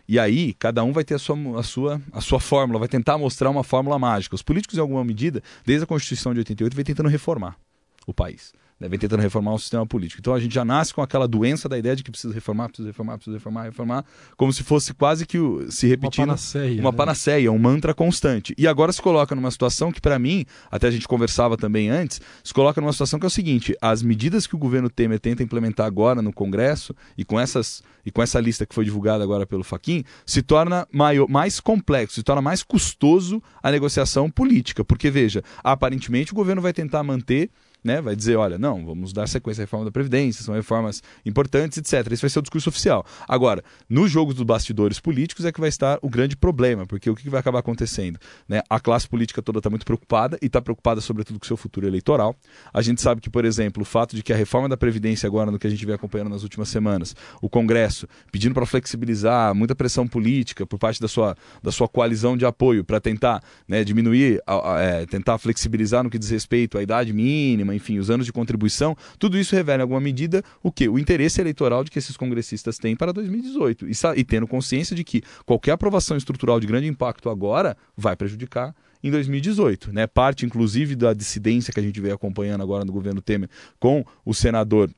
E 0.08 0.20
aí, 0.20 0.54
cada 0.54 0.84
um 0.84 0.92
vai 0.92 1.04
ter 1.04 1.16
a 1.16 1.20
sua, 1.20 1.60
a, 1.60 1.64
sua, 1.64 2.02
a 2.12 2.22
sua 2.22 2.40
fórmula, 2.40 2.80
vai 2.80 2.88
tentar 2.88 3.18
mostrar 3.18 3.50
uma 3.50 3.64
fórmula 3.64 3.98
mágica. 3.98 4.36
Os 4.36 4.42
políticos, 4.42 4.78
em 4.78 4.82
alguma 4.82 5.04
medida, 5.04 5.42
desde 5.66 5.84
a 5.84 5.88
Constituição 5.88 6.34
de 6.34 6.40
88, 6.40 6.76
vem 6.76 6.86
tentando 6.86 7.10
reformar 7.10 7.58
o 8.06 8.14
país 8.14 8.54
né, 8.84 8.90
vem 8.90 9.00
tentando 9.00 9.22
reformar 9.22 9.54
o 9.54 9.60
sistema 9.60 9.86
político. 9.86 10.20
Então 10.20 10.34
a 10.34 10.40
gente 10.40 10.54
já 10.54 10.66
nasce 10.66 10.94
com 10.94 11.02
aquela 11.02 11.26
doença 11.26 11.70
da 11.70 11.78
ideia 11.78 11.96
de 11.96 12.04
que 12.04 12.12
precisa 12.12 12.34
reformar, 12.34 12.68
precisa 12.68 12.90
reformar, 12.90 13.16
precisa 13.16 13.38
reformar, 13.38 13.64
reformar, 13.64 14.06
como 14.36 14.52
se 14.52 14.62
fosse 14.62 14.94
quase 14.94 15.26
que 15.26 15.40
o, 15.40 15.72
se 15.72 15.88
repetindo 15.88 16.26
uma 16.26 16.28
panaceia, 16.28 16.82
uma 16.82 16.92
né? 16.92 16.98
panaceia, 16.98 17.52
um 17.52 17.58
mantra 17.58 17.94
constante. 17.94 18.54
E 18.58 18.68
agora 18.68 18.92
se 18.92 19.02
coloca 19.02 19.34
numa 19.34 19.50
situação 19.50 19.90
que 19.90 20.02
para 20.02 20.20
mim, 20.20 20.46
até 20.70 20.88
a 20.88 20.92
gente 20.92 21.08
conversava 21.08 21.56
também 21.56 21.90
antes, 21.90 22.20
se 22.44 22.54
coloca 22.54 22.82
numa 22.82 22.92
situação 22.92 23.18
que 23.18 23.26
é 23.26 23.28
o 23.28 23.32
seguinte: 23.32 23.74
as 23.82 24.04
medidas 24.04 24.46
que 24.46 24.56
o 24.56 24.60
governo 24.60 24.90
Temer 24.90 25.20
tenta 25.20 25.42
implementar 25.42 25.86
agora 25.86 26.22
no 26.22 26.34
Congresso 26.34 26.94
e 27.18 27.24
com 27.24 27.40
essas 27.40 27.82
e 28.06 28.12
com 28.12 28.22
essa 28.22 28.38
lista 28.38 28.66
que 28.66 28.76
foi 28.76 28.84
divulgada 28.84 29.24
agora 29.24 29.46
pelo 29.46 29.64
Faquin, 29.64 30.04
se 30.26 30.42
torna 30.42 30.86
maior, 30.92 31.30
mais 31.30 31.62
complexo, 31.62 32.16
se 32.16 32.24
torna 32.24 32.42
mais 32.42 32.62
custoso 32.62 33.42
a 33.62 33.72
negociação 33.72 34.30
política, 34.30 34.84
porque 34.84 35.10
veja, 35.10 35.42
aparentemente 35.64 36.34
o 36.34 36.36
governo 36.36 36.62
vai 36.62 36.74
tentar 36.74 37.02
manter 37.02 37.50
né, 37.84 38.02
vai 38.02 38.16
dizer, 38.16 38.36
olha, 38.36 38.58
não, 38.58 38.86
vamos 38.86 39.12
dar 39.12 39.28
sequência 39.28 39.62
à 39.62 39.64
reforma 39.64 39.86
da 39.86 39.92
Previdência, 39.92 40.44
são 40.44 40.56
reformas 40.56 41.02
importantes, 41.26 41.78
etc. 41.78 42.12
Esse 42.12 42.22
vai 42.22 42.30
ser 42.30 42.40
o 42.40 42.42
discurso 42.42 42.70
oficial. 42.70 43.06
Agora, 43.28 43.64
nos 43.90 44.10
jogos 44.10 44.36
dos 44.36 44.46
bastidores 44.46 45.00
políticos 45.00 45.46
é 45.46 45.52
que 45.52 45.60
vai 45.60 45.70
estar 45.70 46.00
o 46.02 46.10
grande 46.10 46.36
problema, 46.38 46.86
porque 46.86 47.10
o 47.10 47.16
que 47.16 47.30
vai 47.30 47.40
acabar 47.40 47.60
acontecendo? 47.60 48.20
Né? 48.48 48.62
A 48.70 48.80
classe 48.80 49.08
política 49.08 49.42
toda 49.42 49.60
está 49.60 49.70
muito 49.70 49.86
preocupada 49.86 50.38
e 50.42 50.46
está 50.46 50.62
preocupada 50.62 51.02
sobretudo 51.02 51.40
com 51.40 51.46
o 51.46 51.48
seu 51.48 51.58
futuro 51.58 51.88
eleitoral. 51.88 52.36
A 52.74 52.82
gente 52.82 53.02
sabe 53.02 53.22
que, 53.22 53.30
por 53.30 53.46
exemplo, 53.46 53.84
o 53.84 53.86
fato 53.86 54.16
de 54.16 54.24
que 54.24 54.32
a 54.32 54.36
reforma 54.36 54.70
da 54.70 54.78
Previdência, 54.78 55.28
agora 55.28 55.52
no 55.52 55.60
que 55.60 55.68
a 55.68 55.70
gente 55.70 55.86
vem 55.86 55.96
acompanhando 55.96 56.30
nas 56.30 56.44
últimas 56.44 56.70
semanas, 56.70 57.16
o 57.42 57.50
Congresso 57.50 58.08
pedindo 58.32 58.54
para 58.54 58.66
flexibilizar, 58.66 59.54
muita 59.54 59.76
pressão 59.76 60.08
política 60.08 60.66
por 60.66 60.78
parte 60.78 61.02
da 61.02 61.08
sua, 61.08 61.36
da 61.62 61.72
sua 61.72 61.88
coalizão 61.88 62.38
de 62.38 62.46
apoio 62.46 62.84
para 62.84 63.00
tentar 63.00 63.42
né, 63.68 63.84
diminuir, 63.84 64.42
é, 64.80 65.06
tentar 65.06 65.38
flexibilizar 65.38 66.04
no 66.04 66.10
que 66.10 66.18
diz 66.18 66.30
respeito 66.30 66.78
à 66.78 66.84
idade 66.84 67.12
mínima, 67.14 67.73
enfim, 67.74 68.00
os 68.00 68.10
anos 68.10 68.26
de 68.26 68.34
contribuição, 68.34 68.96
tudo 69.18 69.38
isso 69.38 69.56
revela 69.56 69.80
em 69.80 69.84
alguma 69.84 70.00
medida 70.00 70.44
o 70.62 70.72
que? 70.72 70.88
O 70.88 71.00
interesse 71.00 71.42
eleitoral 71.42 71.84
de 71.84 71.92
que 71.92 72.00
esses 72.00 72.16
congressistas 72.18 72.78
têm 72.78 72.96
para 72.96 73.12
2018. 73.12 73.88
E, 73.88 73.92
e 74.18 74.24
tendo 74.24 74.48
consciência 74.48 74.96
de 74.96 75.04
que 75.04 75.22
qualquer 75.46 75.72
aprovação 75.72 76.18
estrutural 76.18 76.60
de 76.60 76.68
grande 76.68 76.88
impacto 76.88 77.30
agora 77.30 77.76
vai 77.96 78.16
prejudicar 78.16 78.76
em 79.04 79.12
2018. 79.12 79.92
Né? 79.92 80.08
Parte, 80.08 80.46
inclusive, 80.46 80.96
da 80.96 81.14
dissidência 81.14 81.74
que 81.74 81.80
a 81.80 81.84
gente 81.84 82.00
veio 82.00 82.16
acompanhando 82.16 82.62
agora 82.62 82.86
no 82.86 82.94
governo 82.94 83.22
Temer 83.22 83.50
com 83.80 84.06
o 84.26 84.34
senador 84.34 84.90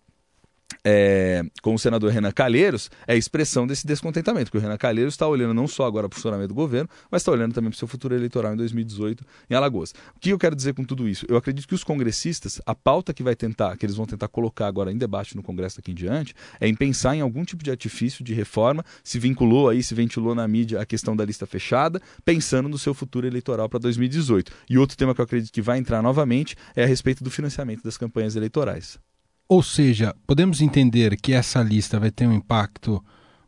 é, 0.83 1.43
com 1.63 1.73
o 1.73 1.79
senador 1.79 2.11
Renan 2.11 2.31
Calheiros 2.31 2.91
é 3.07 3.13
a 3.13 3.15
expressão 3.15 3.65
desse 3.65 3.87
descontentamento, 3.87 4.45
porque 4.45 4.59
o 4.59 4.61
Renan 4.61 4.77
Calheiros 4.77 5.15
está 5.15 5.27
olhando 5.27 5.53
não 5.53 5.67
só 5.67 5.85
agora 5.85 6.07
para 6.07 6.15
o 6.15 6.17
funcionamento 6.17 6.49
do 6.49 6.53
governo, 6.53 6.87
mas 7.09 7.23
está 7.23 7.31
olhando 7.31 7.53
também 7.53 7.71
para 7.71 7.75
o 7.75 7.79
seu 7.79 7.87
futuro 7.87 8.13
eleitoral 8.13 8.53
em 8.53 8.57
2018 8.57 9.25
em 9.49 9.55
Alagoas. 9.55 9.93
O 10.15 10.19
que 10.19 10.29
eu 10.29 10.37
quero 10.37 10.55
dizer 10.55 10.73
com 10.73 10.83
tudo 10.83 11.09
isso? 11.09 11.25
Eu 11.27 11.37
acredito 11.37 11.67
que 11.67 11.73
os 11.73 11.83
congressistas, 11.83 12.61
a 12.65 12.75
pauta 12.75 13.13
que 13.13 13.23
vai 13.23 13.35
tentar, 13.35 13.75
que 13.77 13.85
eles 13.85 13.95
vão 13.95 14.05
tentar 14.05 14.27
colocar 14.27 14.67
agora 14.67 14.91
em 14.91 14.97
debate 14.97 15.35
no 15.35 15.41
Congresso 15.41 15.77
daqui 15.77 15.91
em 15.91 15.95
diante, 15.95 16.35
é 16.59 16.67
em 16.67 16.75
pensar 16.75 17.15
em 17.15 17.21
algum 17.21 17.43
tipo 17.43 17.63
de 17.63 17.71
artifício 17.71 18.23
de 18.23 18.33
reforma, 18.33 18.85
se 19.03 19.17
vinculou 19.17 19.69
aí, 19.69 19.81
se 19.81 19.95
ventilou 19.95 20.35
na 20.35 20.47
mídia 20.47 20.79
a 20.79 20.85
questão 20.85 21.15
da 21.15 21.25
lista 21.25 21.47
fechada, 21.47 21.99
pensando 22.23 22.69
no 22.69 22.77
seu 22.77 22.93
futuro 22.93 23.25
eleitoral 23.25 23.67
para 23.67 23.79
2018. 23.79 24.51
E 24.69 24.77
outro 24.77 24.95
tema 24.95 25.15
que 25.15 25.21
eu 25.21 25.25
acredito 25.25 25.51
que 25.51 25.61
vai 25.61 25.79
entrar 25.79 26.01
novamente 26.01 26.55
é 26.75 26.83
a 26.83 26.87
respeito 26.87 27.23
do 27.23 27.31
financiamento 27.31 27.83
das 27.83 27.97
campanhas 27.97 28.35
eleitorais. 28.35 28.99
Ou 29.47 29.61
seja, 29.61 30.15
podemos 30.25 30.59
entender 30.59 31.15
que 31.17 31.31
essa 31.31 31.61
lista 31.61 31.99
vai 31.99 32.09
ter 32.09 32.27
um 32.27 32.33
impacto 32.33 33.03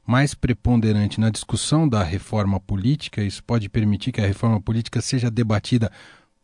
mais 0.06 0.34
preponderante 0.34 1.20
na 1.20 1.30
discussão 1.30 1.90
da 1.90 2.04
reforma 2.04 2.60
política, 2.60 3.22
isso 3.24 3.44
pode 3.44 3.68
permitir 3.68 4.12
que 4.12 4.22
a 4.22 4.28
reforma 4.28 4.62
política 4.62 5.02
seja 5.02 5.30
debatida 5.30 5.92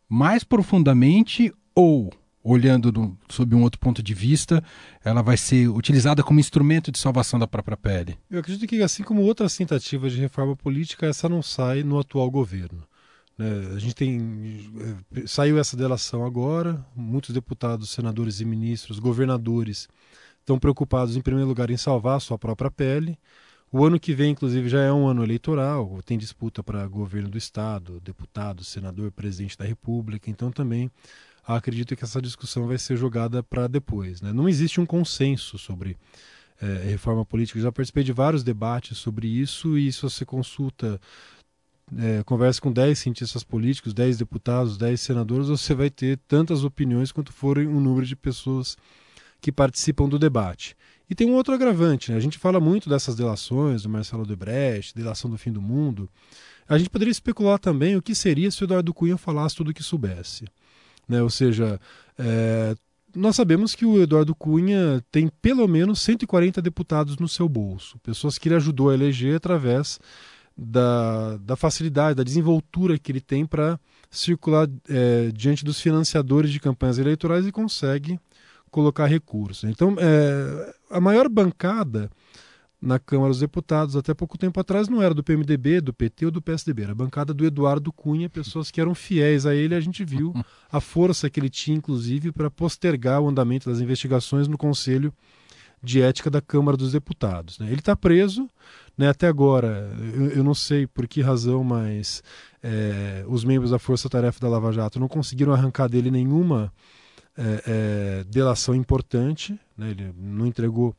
mais 0.08 0.44
profundamente 0.44 1.52
ou, 1.74 2.12
olhando 2.42 2.92
no, 2.92 3.18
sob 3.28 3.54
um 3.54 3.62
outro 3.62 3.80
ponto 3.80 4.02
de 4.02 4.12
vista, 4.12 4.62
ela 5.02 5.22
vai 5.22 5.36
ser 5.36 5.68
utilizada 5.68 6.22
como 6.22 6.40
instrumento 6.40 6.92
de 6.92 6.98
salvação 6.98 7.38
da 7.38 7.46
própria 7.46 7.76
pele? 7.76 8.18
Eu 8.30 8.40
acredito 8.40 8.68
que, 8.68 8.82
assim 8.82 9.02
como 9.02 9.22
outras 9.22 9.56
tentativas 9.56 10.12
de 10.12 10.20
reforma 10.20 10.54
política, 10.54 11.06
essa 11.06 11.28
não 11.28 11.42
sai 11.42 11.82
no 11.82 11.98
atual 11.98 12.30
governo. 12.30 12.82
Né? 13.36 13.46
A 13.74 13.78
gente 13.78 13.94
tem. 13.94 14.70
Eh, 15.16 15.26
saiu 15.26 15.58
essa 15.58 15.76
delação 15.76 16.24
agora, 16.24 16.84
muitos 16.94 17.30
deputados, 17.34 17.90
senadores 17.90 18.40
e 18.40 18.44
ministros, 18.44 18.98
governadores 18.98 19.88
estão 20.40 20.58
preocupados, 20.58 21.16
em 21.16 21.20
primeiro 21.20 21.48
lugar, 21.48 21.70
em 21.70 21.76
salvar 21.76 22.16
a 22.16 22.20
sua 22.20 22.38
própria 22.38 22.70
pele. 22.70 23.18
O 23.72 23.84
ano 23.84 23.98
que 23.98 24.14
vem, 24.14 24.30
inclusive, 24.30 24.68
já 24.68 24.82
é 24.82 24.92
um 24.92 25.08
ano 25.08 25.24
eleitoral, 25.24 25.98
tem 26.04 26.16
disputa 26.16 26.62
para 26.62 26.86
governo 26.86 27.28
do 27.28 27.36
Estado, 27.36 28.00
deputado, 28.00 28.62
senador, 28.62 29.10
presidente 29.10 29.58
da 29.58 29.64
República, 29.64 30.30
então 30.30 30.52
também 30.52 30.88
acredito 31.44 31.96
que 31.96 32.04
essa 32.04 32.22
discussão 32.22 32.68
vai 32.68 32.78
ser 32.78 32.96
jogada 32.96 33.42
para 33.42 33.66
depois. 33.66 34.20
Né? 34.20 34.32
Não 34.32 34.48
existe 34.48 34.80
um 34.80 34.86
consenso 34.86 35.58
sobre 35.58 35.96
é, 36.60 36.88
reforma 36.90 37.24
política. 37.24 37.58
Eu 37.58 37.64
já 37.64 37.72
participei 37.72 38.04
de 38.04 38.12
vários 38.12 38.44
debates 38.44 38.98
sobre 38.98 39.26
isso 39.26 39.76
e 39.76 39.92
se 39.92 40.02
você 40.02 40.24
consulta 40.24 41.00
é, 41.98 42.22
conversa 42.24 42.60
com 42.60 42.72
10 42.72 42.98
cientistas 42.98 43.44
políticos, 43.44 43.92
10 43.92 44.18
deputados, 44.18 44.76
10 44.76 45.00
senadores, 45.00 45.48
você 45.48 45.74
vai 45.74 45.90
ter 45.90 46.18
tantas 46.26 46.64
opiniões 46.64 47.12
quanto 47.12 47.32
forem 47.32 47.66
o 47.66 47.80
número 47.80 48.06
de 48.06 48.16
pessoas 48.16 48.76
que 49.40 49.52
participam 49.52 50.08
do 50.08 50.18
debate. 50.18 50.76
E 51.08 51.14
tem 51.14 51.28
um 51.28 51.34
outro 51.34 51.52
agravante, 51.52 52.10
né? 52.10 52.16
a 52.16 52.20
gente 52.20 52.38
fala 52.38 52.58
muito 52.58 52.88
dessas 52.88 53.14
delações 53.14 53.82
do 53.82 53.90
Marcelo 53.90 54.22
Odebrecht, 54.22 54.94
delação 54.94 55.30
do 55.30 55.36
fim 55.36 55.52
do 55.52 55.60
mundo. 55.60 56.08
A 56.66 56.78
gente 56.78 56.88
poderia 56.88 57.12
especular 57.12 57.58
também 57.58 57.94
o 57.94 58.02
que 58.02 58.14
seria 58.14 58.50
se 58.50 58.62
o 58.62 58.64
Eduardo 58.64 58.94
Cunha 58.94 59.18
falasse 59.18 59.54
tudo 59.54 59.70
o 59.70 59.74
que 59.74 59.82
soubesse. 59.82 60.46
Né? 61.06 61.22
Ou 61.22 61.28
seja, 61.28 61.78
é, 62.18 62.74
nós 63.14 63.36
sabemos 63.36 63.74
que 63.74 63.84
o 63.84 64.02
Eduardo 64.02 64.34
Cunha 64.34 65.04
tem 65.12 65.28
pelo 65.42 65.68
menos 65.68 66.00
140 66.00 66.62
deputados 66.62 67.18
no 67.18 67.28
seu 67.28 67.48
bolso, 67.48 67.98
pessoas 67.98 68.38
que 68.38 68.48
ele 68.48 68.56
ajudou 68.56 68.88
a 68.88 68.94
eleger 68.94 69.36
através 69.36 70.00
da, 70.56 71.36
da 71.38 71.56
facilidade, 71.56 72.16
da 72.16 72.22
desenvoltura 72.22 72.98
que 72.98 73.10
ele 73.10 73.20
tem 73.20 73.44
para 73.44 73.78
circular 74.10 74.68
é, 74.88 75.30
diante 75.34 75.64
dos 75.64 75.80
financiadores 75.80 76.50
de 76.50 76.60
campanhas 76.60 76.98
eleitorais 76.98 77.46
e 77.46 77.52
consegue 77.52 78.18
colocar 78.70 79.06
recursos. 79.06 79.68
Então, 79.68 79.96
é, 79.98 80.74
a 80.90 81.00
maior 81.00 81.28
bancada 81.28 82.10
na 82.80 82.98
Câmara 82.98 83.30
dos 83.30 83.40
Deputados, 83.40 83.96
até 83.96 84.12
pouco 84.12 84.36
tempo 84.36 84.60
atrás, 84.60 84.88
não 84.88 85.02
era 85.02 85.14
do 85.14 85.24
PMDB, 85.24 85.80
do 85.80 85.92
PT 85.92 86.26
ou 86.26 86.30
do 86.30 86.42
PSDB, 86.42 86.82
era 86.82 86.92
a 86.92 86.94
bancada 86.94 87.32
do 87.32 87.46
Eduardo 87.46 87.90
Cunha, 87.90 88.28
pessoas 88.28 88.70
que 88.70 88.80
eram 88.80 88.94
fiéis 88.94 89.46
a 89.46 89.54
ele. 89.54 89.74
A 89.74 89.80
gente 89.80 90.04
viu 90.04 90.34
a 90.70 90.80
força 90.80 91.30
que 91.30 91.40
ele 91.40 91.48
tinha, 91.48 91.78
inclusive, 91.78 92.30
para 92.30 92.50
postergar 92.50 93.22
o 93.22 93.28
andamento 93.28 93.70
das 93.70 93.80
investigações 93.80 94.46
no 94.46 94.58
Conselho 94.58 95.12
de 95.84 96.00
Ética 96.00 96.30
da 96.30 96.40
Câmara 96.40 96.76
dos 96.76 96.92
Deputados. 96.92 97.58
Né? 97.58 97.66
Ele 97.66 97.80
está 97.80 97.94
preso, 97.94 98.48
né, 98.96 99.08
até 99.08 99.26
agora, 99.26 99.92
eu, 100.14 100.28
eu, 100.30 100.44
não 100.44 100.54
sei 100.54 100.86
por 100.86 101.06
que 101.06 101.20
razão, 101.20 101.62
mas 101.62 102.22
é, 102.62 103.24
os 103.28 103.44
membros 103.44 103.70
da 103.70 103.78
Força 103.78 104.08
Tarefa 104.08 104.40
da 104.40 104.48
Lava 104.48 104.72
Jato 104.72 104.98
não 104.98 105.08
conseguiram 105.08 105.52
arrancar 105.52 105.88
dele 105.88 106.10
nenhuma 106.10 106.72
é, 107.36 107.62
é, 107.66 108.24
delação 108.24 108.74
importante, 108.74 109.58
né? 109.76 109.90
ele 109.90 110.14
não 110.16 110.46
entregou 110.46 110.94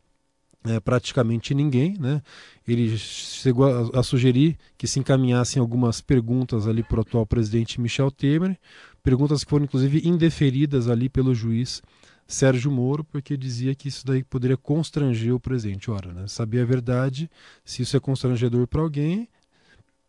é, 0.66 0.80
praticamente 0.80 1.54
ninguém. 1.54 1.98
Né? 1.98 2.22
Ele 2.68 2.98
chegou 2.98 3.66
a, 3.66 4.00
a, 4.00 4.04
sugerir 4.04 4.58
que 4.78 4.88
se 4.88 5.00
encaminhassem 5.00 5.60
algumas 5.60 6.02
perguntas 6.02 6.68
ali 6.68 6.84
para 6.84 7.00
o 7.00 7.02
atual 7.02 7.26
presidente 7.26 7.80
Michel 7.80 8.12
Temer, 8.12 8.58
perguntas 9.04 9.44
que 9.44 9.50
foram 9.50 9.66
inclusive 9.66 10.08
indeferidas 10.08 10.90
ali 10.90 11.08
pelo 11.08 11.34
juiz 11.34 11.82
Sérgio 12.28 12.72
Moro, 12.72 13.04
porque 13.04 13.38
dizia 13.38 13.76
que 13.76 13.88
isso 13.88 14.06
daí 14.06 14.24
poderia 14.24 14.58
constranger 14.58 15.34
o 15.34 15.40
presidente. 15.40 15.92
Ora, 15.92 16.12
né? 16.12 16.28
saber 16.28 16.62
a 16.62 16.66
verdade, 16.66 17.30
se 17.64 17.84
isso 17.84 17.96
é 17.96 18.00
constrangedor 18.00 18.68
para 18.68 18.82
alguém, 18.82 19.30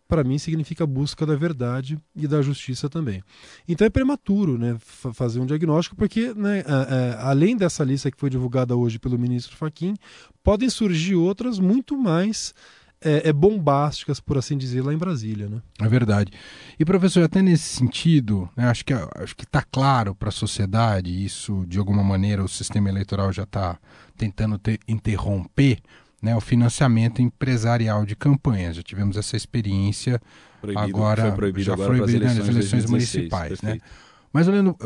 para 0.09 0.25
mim 0.25 0.39
significa 0.39 0.87
busca 0.87 1.27
da 1.27 1.35
verdade 1.35 1.99
e 2.15 2.27
da 2.27 2.41
justiça 2.41 2.89
também. 2.89 3.23
Então 3.69 3.87
é 3.87 3.91
prematuro 3.91 4.57
né, 4.57 4.77
fazer 4.79 5.41
um 5.41 5.47
diagnóstico, 5.47 5.97
porque 5.97 6.33
né, 6.33 6.65
além 7.19 7.57
dessa 7.57 7.85
lista 7.85 8.11
que 8.11 8.19
foi 8.19 8.31
divulgada 8.31 8.77
hoje 8.77 8.99
pelo 8.99 9.19
ministro 9.19 9.57
Faquim, 9.57 9.95
podem 10.43 10.71
surgir 10.71 11.17
outras 11.17 11.59
muito 11.59 11.97
mais 11.97 12.55
é, 13.07 13.29
é, 13.29 13.33
bombásticas, 13.33 14.19
por 14.19 14.37
assim 14.37 14.59
dizer, 14.59 14.83
lá 14.83 14.93
em 14.93 14.99
Brasília. 14.99 15.49
Né? 15.49 15.63
É 15.81 15.89
verdade. 15.89 16.33
E 16.79 16.85
professor, 16.85 17.23
até 17.23 17.41
nesse 17.41 17.77
sentido, 17.77 18.49
né, 18.57 18.69
acho 18.69 18.85
que 18.85 18.93
acho 18.93 19.37
que 19.37 19.45
está 19.45 19.63
claro 19.63 20.13
para 20.13 20.29
a 20.31 20.33
sociedade, 20.33 21.25
isso 21.25 21.65
de 21.69 21.79
alguma 21.79 22.03
maneira 22.03 22.43
o 22.43 22.49
sistema 22.49 22.89
eleitoral 22.89 23.33
já 23.33 23.45
está 23.45 23.79
tentando 24.17 24.59
ter, 24.59 24.81
interromper 24.89 25.79
né, 26.21 26.35
o 26.35 26.41
financiamento 26.41 27.23
empresarial 27.23 28.05
de 28.05 28.17
campanhas. 28.17 28.77
Já 28.77 28.83
tivemos 28.83 29.17
essa 29.17 29.37
experiência 29.37 30.21
proibido, 30.61 30.85
agora, 30.85 31.23
foi 31.23 31.33
proibido 31.33 31.65
já 31.65 31.75
agora 31.75 31.89
proibido 31.89 32.25
nas 32.25 32.33
eleições, 32.33 32.49
eleições 32.49 32.91
municipais. 32.91 33.63
Né? 33.63 33.79
Mas 34.33 34.49
olhando, 34.49 34.77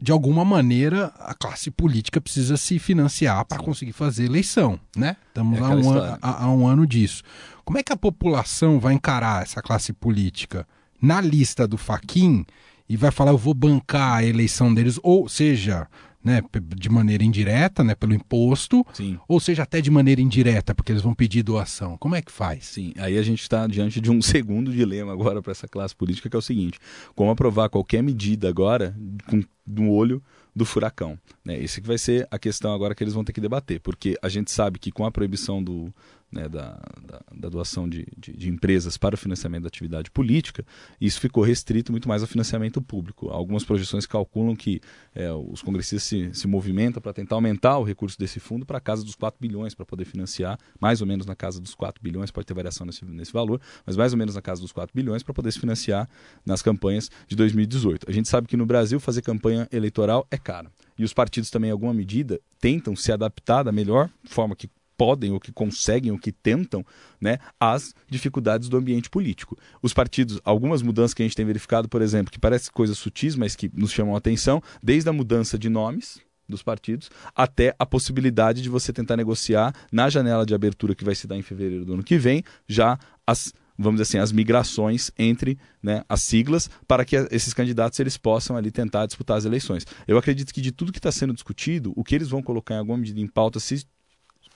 de 0.00 0.10
alguma 0.10 0.44
maneira, 0.44 1.12
a 1.18 1.34
classe 1.34 1.70
política 1.70 2.20
precisa 2.20 2.56
se 2.56 2.78
financiar 2.78 3.44
para 3.44 3.58
conseguir 3.58 3.92
fazer 3.92 4.24
eleição. 4.24 4.80
Né? 4.96 5.16
Estamos 5.28 5.58
é 5.58 5.62
há, 5.62 5.68
um 5.68 5.92
an, 5.92 6.18
há, 6.22 6.44
há 6.44 6.50
um 6.50 6.66
ano 6.66 6.86
disso. 6.86 7.22
Como 7.64 7.78
é 7.78 7.82
que 7.82 7.92
a 7.92 7.96
população 7.96 8.80
vai 8.80 8.94
encarar 8.94 9.42
essa 9.42 9.60
classe 9.60 9.92
política? 9.92 10.66
Na 11.00 11.20
lista 11.20 11.68
do 11.68 11.76
Faquin 11.76 12.44
e 12.88 12.96
vai 12.96 13.10
falar, 13.10 13.32
eu 13.32 13.38
vou 13.38 13.54
bancar 13.54 14.16
a 14.16 14.24
eleição 14.24 14.72
deles, 14.72 14.98
ou 15.02 15.28
seja, 15.28 15.86
né, 16.22 16.42
de 16.76 16.88
maneira 16.90 17.24
indireta, 17.24 17.82
né, 17.82 17.94
pelo 17.94 18.14
imposto, 18.14 18.84
Sim. 18.92 19.18
ou 19.26 19.40
seja, 19.40 19.62
até 19.62 19.80
de 19.80 19.90
maneira 19.90 20.20
indireta, 20.20 20.74
porque 20.74 20.92
eles 20.92 21.02
vão 21.02 21.14
pedir 21.14 21.42
doação. 21.42 21.96
Como 21.96 22.14
é 22.14 22.22
que 22.22 22.30
faz? 22.30 22.66
Sim, 22.66 22.92
aí 22.98 23.16
a 23.16 23.22
gente 23.22 23.42
está 23.42 23.66
diante 23.66 24.00
de 24.00 24.10
um 24.10 24.20
segundo 24.22 24.72
dilema 24.72 25.12
agora 25.12 25.42
para 25.42 25.52
essa 25.52 25.66
classe 25.66 25.94
política, 25.94 26.28
que 26.28 26.36
é 26.36 26.38
o 26.38 26.42
seguinte: 26.42 26.78
como 27.14 27.30
aprovar 27.30 27.68
qualquer 27.68 28.02
medida 28.02 28.48
agora 28.48 28.94
com 29.28 29.42
no 29.66 29.90
olho 29.90 30.22
do 30.54 30.64
furacão. 30.64 31.18
Né? 31.44 31.62
Esse 31.62 31.80
que 31.80 31.86
vai 31.86 31.96
ser 31.96 32.26
a 32.30 32.38
questão 32.38 32.74
agora 32.74 32.94
que 32.94 33.04
eles 33.04 33.14
vão 33.14 33.24
ter 33.24 33.32
que 33.32 33.40
debater, 33.40 33.80
porque 33.80 34.16
a 34.20 34.28
gente 34.28 34.50
sabe 34.50 34.78
que 34.78 34.90
com 34.90 35.06
a 35.06 35.10
proibição 35.10 35.62
do, 35.62 35.94
né, 36.32 36.48
da, 36.48 36.80
da, 37.02 37.22
da, 37.34 37.48
doação 37.48 37.88
de, 37.88 38.06
de, 38.16 38.32
de, 38.32 38.48
empresas 38.48 38.96
para 38.96 39.14
o 39.14 39.18
financiamento 39.18 39.62
da 39.62 39.68
atividade 39.68 40.10
política, 40.10 40.64
isso 41.00 41.20
ficou 41.20 41.42
restrito 41.42 41.90
muito 41.90 42.08
mais 42.08 42.22
ao 42.22 42.28
financiamento 42.28 42.80
público. 42.80 43.28
Algumas 43.28 43.64
projeções 43.64 44.06
calculam 44.06 44.54
que 44.54 44.80
é, 45.14 45.32
os 45.32 45.60
congressistas 45.62 46.04
se, 46.04 46.30
se 46.32 46.46
movimentam 46.46 47.02
para 47.02 47.12
tentar 47.12 47.34
aumentar 47.34 47.78
o 47.78 47.84
recurso 47.84 48.18
desse 48.18 48.38
fundo 48.38 48.64
para 48.64 48.78
a 48.78 48.80
casa 48.80 49.04
dos 49.04 49.14
4 49.14 49.40
bilhões, 49.40 49.74
para 49.74 49.84
poder 49.84 50.04
financiar, 50.04 50.58
mais 50.80 51.00
ou 51.00 51.06
menos 51.06 51.26
na 51.26 51.34
casa 51.34 51.60
dos 51.60 51.74
4 51.74 52.02
bilhões, 52.02 52.30
pode 52.30 52.46
ter 52.46 52.54
variação 52.54 52.86
nesse, 52.86 53.04
nesse 53.04 53.32
valor, 53.32 53.60
mas 53.84 53.96
mais 53.96 54.12
ou 54.12 54.18
menos 54.18 54.34
na 54.34 54.42
casa 54.42 54.60
dos 54.60 54.72
4 54.72 54.94
bilhões 54.94 55.22
para 55.22 55.34
poder 55.34 55.50
se 55.52 55.58
financiar 55.58 56.08
nas 56.46 56.62
campanhas 56.62 57.10
de 57.26 57.34
2018. 57.34 58.08
A 58.08 58.12
gente 58.12 58.28
sabe 58.28 58.46
que 58.46 58.56
no 58.56 58.66
Brasil 58.66 59.00
fazer 59.00 59.22
campanha 59.22 59.68
eleitoral 59.72 60.26
é 60.30 60.38
caro. 60.38 60.70
E 60.96 61.04
os 61.04 61.14
partidos 61.14 61.50
também, 61.50 61.70
em 61.70 61.72
alguma 61.72 61.94
medida, 61.94 62.40
tentam 62.60 62.94
se 62.94 63.10
adaptar 63.10 63.62
da 63.62 63.72
melhor 63.72 64.10
forma 64.24 64.54
que 64.54 64.68
podem, 65.00 65.32
ou 65.32 65.40
que 65.40 65.50
conseguem, 65.50 66.12
ou 66.12 66.18
que 66.18 66.30
tentam, 66.30 66.84
né, 67.18 67.38
as 67.58 67.94
dificuldades 68.06 68.68
do 68.68 68.76
ambiente 68.76 69.08
político. 69.08 69.56
Os 69.80 69.94
partidos, 69.94 70.38
algumas 70.44 70.82
mudanças 70.82 71.14
que 71.14 71.22
a 71.22 71.24
gente 71.24 71.34
tem 71.34 71.46
verificado, 71.46 71.88
por 71.88 72.02
exemplo, 72.02 72.30
que 72.30 72.38
parecem 72.38 72.70
coisas 72.70 72.98
sutis, 72.98 73.34
mas 73.34 73.56
que 73.56 73.70
nos 73.72 73.92
chamam 73.92 74.14
a 74.14 74.18
atenção, 74.18 74.62
desde 74.82 75.08
a 75.08 75.12
mudança 75.14 75.58
de 75.58 75.70
nomes, 75.70 76.20
dos 76.46 76.62
partidos, 76.62 77.10
até 77.34 77.74
a 77.78 77.86
possibilidade 77.86 78.60
de 78.60 78.68
você 78.68 78.92
tentar 78.92 79.16
negociar 79.16 79.74
na 79.90 80.10
janela 80.10 80.44
de 80.44 80.54
abertura 80.54 80.94
que 80.94 81.04
vai 81.04 81.14
se 81.14 81.26
dar 81.26 81.36
em 81.36 81.42
fevereiro 81.42 81.86
do 81.86 81.94
ano 81.94 82.02
que 82.02 82.18
vem, 82.18 82.44
já 82.68 82.98
as 83.26 83.54
vamos 83.78 83.98
dizer 83.98 84.10
assim, 84.10 84.18
as 84.18 84.30
migrações 84.30 85.10
entre 85.18 85.58
né, 85.82 86.02
as 86.06 86.20
siglas 86.20 86.68
para 86.86 87.02
que 87.02 87.16
esses 87.30 87.54
candidatos 87.54 87.98
eles 87.98 88.18
possam 88.18 88.54
ali 88.54 88.70
tentar 88.70 89.06
disputar 89.06 89.38
as 89.38 89.46
eleições. 89.46 89.86
Eu 90.06 90.18
acredito 90.18 90.52
que 90.52 90.60
de 90.60 90.70
tudo 90.70 90.92
que 90.92 90.98
está 90.98 91.10
sendo 91.10 91.32
discutido, 91.32 91.90
o 91.96 92.04
que 92.04 92.14
eles 92.14 92.28
vão 92.28 92.42
colocar 92.42 92.74
em 92.74 92.78
alguma 92.78 92.98
medida 92.98 93.18
em 93.18 93.26
pauta, 93.26 93.58
se 93.58 93.86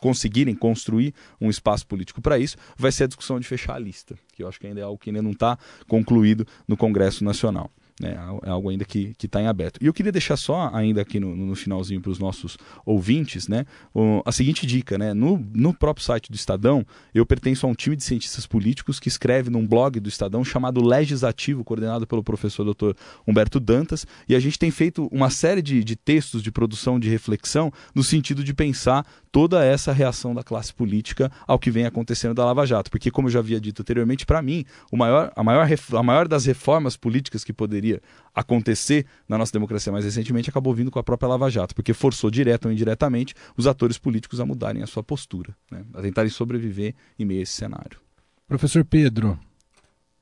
conseguirem 0.04 0.54
construir 0.54 1.14
um 1.40 1.48
espaço 1.48 1.86
político 1.86 2.20
para 2.20 2.38
isso, 2.38 2.58
vai 2.76 2.92
ser 2.92 3.04
a 3.04 3.06
discussão 3.06 3.40
de 3.40 3.46
fechar 3.46 3.76
a 3.76 3.78
lista, 3.78 4.14
que 4.34 4.42
eu 4.42 4.48
acho 4.48 4.60
que 4.60 4.66
ainda 4.66 4.80
é 4.80 4.82
algo 4.82 4.98
que 4.98 5.08
ainda 5.08 5.22
não 5.22 5.30
está 5.30 5.58
concluído 5.88 6.46
no 6.68 6.76
Congresso 6.76 7.24
Nacional. 7.24 7.70
Né? 8.00 8.16
É 8.42 8.50
algo 8.50 8.68
ainda 8.68 8.84
que 8.84 9.14
está 9.22 9.40
em 9.40 9.46
aberto. 9.46 9.78
E 9.80 9.86
eu 9.86 9.94
queria 9.94 10.10
deixar 10.10 10.36
só, 10.36 10.68
ainda 10.74 11.00
aqui 11.00 11.20
no, 11.20 11.34
no 11.34 11.54
finalzinho 11.54 12.00
para 12.00 12.10
os 12.10 12.18
nossos 12.18 12.58
ouvintes, 12.84 13.46
né, 13.46 13.64
o, 13.94 14.20
a 14.26 14.32
seguinte 14.32 14.66
dica. 14.66 14.98
Né? 14.98 15.14
No, 15.14 15.38
no 15.54 15.72
próprio 15.72 16.04
site 16.04 16.30
do 16.30 16.34
Estadão, 16.34 16.84
eu 17.14 17.24
pertenço 17.24 17.66
a 17.66 17.70
um 17.70 17.74
time 17.74 17.96
de 17.96 18.02
cientistas 18.02 18.46
políticos 18.46 18.98
que 18.98 19.08
escreve 19.08 19.48
num 19.48 19.66
blog 19.66 20.00
do 20.00 20.08
Estadão 20.08 20.44
chamado 20.44 20.84
Legislativo, 20.84 21.64
coordenado 21.64 22.06
pelo 22.06 22.22
professor 22.22 22.64
Dr. 22.64 22.92
Humberto 23.26 23.60
Dantas, 23.60 24.06
e 24.28 24.34
a 24.34 24.40
gente 24.40 24.58
tem 24.58 24.70
feito 24.70 25.08
uma 25.12 25.30
série 25.30 25.62
de, 25.62 25.82
de 25.84 25.96
textos 25.96 26.42
de 26.42 26.50
produção, 26.50 26.98
de 26.98 27.08
reflexão, 27.08 27.72
no 27.94 28.02
sentido 28.02 28.42
de 28.42 28.52
pensar 28.52 29.06
toda 29.34 29.64
essa 29.64 29.92
reação 29.92 30.32
da 30.32 30.44
classe 30.44 30.72
política 30.72 31.28
ao 31.44 31.58
que 31.58 31.68
vem 31.68 31.86
acontecendo 31.86 32.34
da 32.34 32.44
Lava 32.44 32.64
Jato. 32.64 32.88
Porque, 32.88 33.10
como 33.10 33.26
eu 33.26 33.32
já 33.32 33.40
havia 33.40 33.60
dito 33.60 33.82
anteriormente, 33.82 34.24
para 34.24 34.40
mim, 34.40 34.64
o 34.92 34.96
maior, 34.96 35.32
a, 35.34 35.42
maior, 35.42 35.68
a 35.92 36.02
maior 36.04 36.28
das 36.28 36.44
reformas 36.44 36.96
políticas 36.96 37.42
que 37.42 37.52
poderia 37.52 38.00
acontecer 38.32 39.04
na 39.28 39.36
nossa 39.36 39.52
democracia 39.52 39.90
mais 39.90 40.04
recentemente 40.04 40.48
acabou 40.48 40.72
vindo 40.72 40.88
com 40.88 41.00
a 41.00 41.02
própria 41.02 41.26
Lava 41.26 41.50
Jato, 41.50 41.74
porque 41.74 41.92
forçou 41.92 42.30
direto 42.30 42.66
ou 42.66 42.72
indiretamente 42.72 43.34
os 43.56 43.66
atores 43.66 43.98
políticos 43.98 44.38
a 44.38 44.46
mudarem 44.46 44.84
a 44.84 44.86
sua 44.86 45.02
postura, 45.02 45.52
né? 45.68 45.84
a 45.94 46.00
tentarem 46.00 46.30
sobreviver 46.30 46.94
em 47.18 47.24
meio 47.24 47.40
a 47.40 47.42
esse 47.42 47.54
cenário. 47.54 47.98
Professor 48.46 48.84
Pedro, 48.84 49.36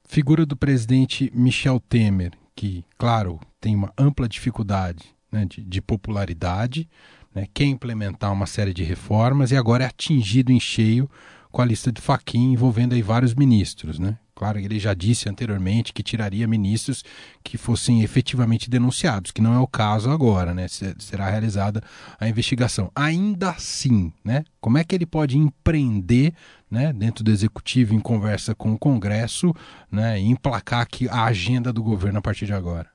figura 0.09 0.47
do 0.47 0.57
presidente 0.57 1.31
Michel 1.35 1.79
Temer, 1.81 2.33
que, 2.57 2.83
claro, 2.97 3.39
tem 3.61 3.77
uma 3.77 3.93
ampla 3.99 4.27
dificuldade 4.27 5.05
né, 5.31 5.45
de, 5.45 5.63
de 5.63 5.83
popularidade, 5.83 6.89
né, 7.35 7.47
quer 7.53 7.65
implementar 7.65 8.33
uma 8.33 8.47
série 8.47 8.75
de 8.75 8.83
reformas 8.83 9.51
e 9.51 9.57
agora 9.57 9.85
é 9.85 9.87
atingido 9.87 10.53
em 10.53 10.61
cheio 10.61 11.09
com 11.51 11.61
a 11.61 11.65
lista 11.65 11.93
de 11.93 12.01
faquinha 12.01 12.53
envolvendo 12.53 12.95
aí 12.95 13.03
vários 13.03 13.35
ministros, 13.35 13.99
né? 13.99 14.19
Claro, 14.35 14.59
ele 14.59 14.79
já 14.79 14.95
disse 14.95 15.29
anteriormente 15.29 15.93
que 15.93 16.03
tiraria 16.03 16.49
ministros 16.49 17.05
que 17.45 17.59
fossem 17.59 18.03
efetivamente 18.03 18.69
denunciados, 18.69 19.31
que 19.31 19.43
não 19.43 19.55
é 19.55 19.59
o 19.59 19.67
caso 19.67 20.11
agora, 20.11 20.55
né? 20.55 20.67
Será 20.69 21.29
realizada 21.31 21.83
a 22.19 22.27
investigação. 22.27 22.91
Ainda 22.95 23.51
assim, 23.51 24.13
né? 24.25 24.43
Como 24.61 24.79
é 24.79 24.85
que 24.85 24.95
ele 24.95 25.07
pode 25.07 25.37
empreender, 25.37 26.33
né, 26.71 26.93
dentro 26.93 27.23
do 27.23 27.31
executivo 27.31 27.95
em 27.95 28.01
conversa 28.01 28.55
com 28.55 28.73
o 28.73 28.79
Congresso, 28.79 29.55
né, 29.91 30.19
e 30.19 30.25
emplacar 30.25 30.81
aqui 30.81 31.09
a 31.09 31.25
agenda 31.25 31.73
do 31.73 31.83
governo 31.83 32.19
a 32.19 32.23
partir 32.23 32.47
de 32.47 32.55
agora? 32.55 32.92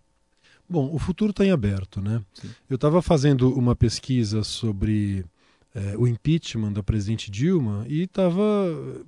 Bom, 0.69 0.93
o 0.93 0.99
futuro 0.99 1.31
está 1.31 1.45
em 1.45 1.51
aberto, 1.51 2.01
né? 2.01 2.21
Sim. 2.33 2.49
Eu 2.69 2.75
estava 2.75 3.01
fazendo 3.01 3.53
uma 3.53 3.75
pesquisa 3.75 4.43
sobre 4.43 5.25
é, 5.73 5.95
o 5.97 6.07
impeachment 6.07 6.73
da 6.73 6.83
presidente 6.83 7.31
Dilma 7.31 7.85
e 7.87 8.03
estava 8.03 8.41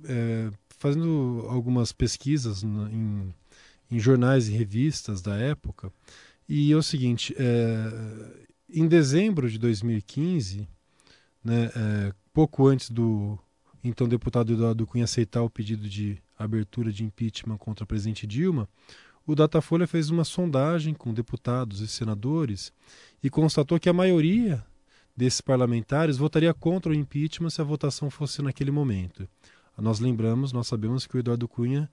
é, 0.04 0.50
fazendo 0.78 1.44
algumas 1.48 1.92
pesquisas 1.92 2.62
em, 2.62 3.34
em, 3.90 3.98
jornais 3.98 4.48
e 4.48 4.52
revistas 4.52 5.20
da 5.20 5.36
época. 5.36 5.92
E 6.48 6.72
é 6.72 6.76
o 6.76 6.82
seguinte: 6.82 7.34
é, 7.36 8.46
em 8.68 8.86
dezembro 8.86 9.50
de 9.50 9.58
2015, 9.58 10.66
né, 11.44 11.70
é, 11.74 12.12
pouco 12.32 12.66
antes 12.66 12.90
do 12.90 13.38
então 13.82 14.08
deputado 14.08 14.52
Eduardo 14.52 14.86
Cunha 14.86 15.04
aceitar 15.04 15.42
o 15.42 15.50
pedido 15.50 15.88
de 15.88 16.18
abertura 16.38 16.92
de 16.92 17.04
impeachment 17.04 17.56
contra 17.58 17.84
a 17.84 17.86
presidente 17.86 18.26
Dilma, 18.26 18.68
o 19.30 19.34
Datafolha 19.36 19.86
fez 19.86 20.10
uma 20.10 20.24
sondagem 20.24 20.92
com 20.92 21.14
deputados 21.14 21.80
e 21.80 21.86
senadores 21.86 22.72
e 23.22 23.30
constatou 23.30 23.78
que 23.78 23.88
a 23.88 23.92
maioria 23.92 24.60
desses 25.16 25.40
parlamentares 25.40 26.16
votaria 26.16 26.52
contra 26.52 26.90
o 26.90 26.94
impeachment 26.94 27.50
se 27.50 27.60
a 27.60 27.64
votação 27.64 28.10
fosse 28.10 28.42
naquele 28.42 28.72
momento. 28.72 29.28
Nós 29.78 30.00
lembramos, 30.00 30.52
nós 30.52 30.66
sabemos 30.66 31.06
que 31.06 31.16
o 31.16 31.20
Eduardo 31.20 31.46
Cunha 31.46 31.88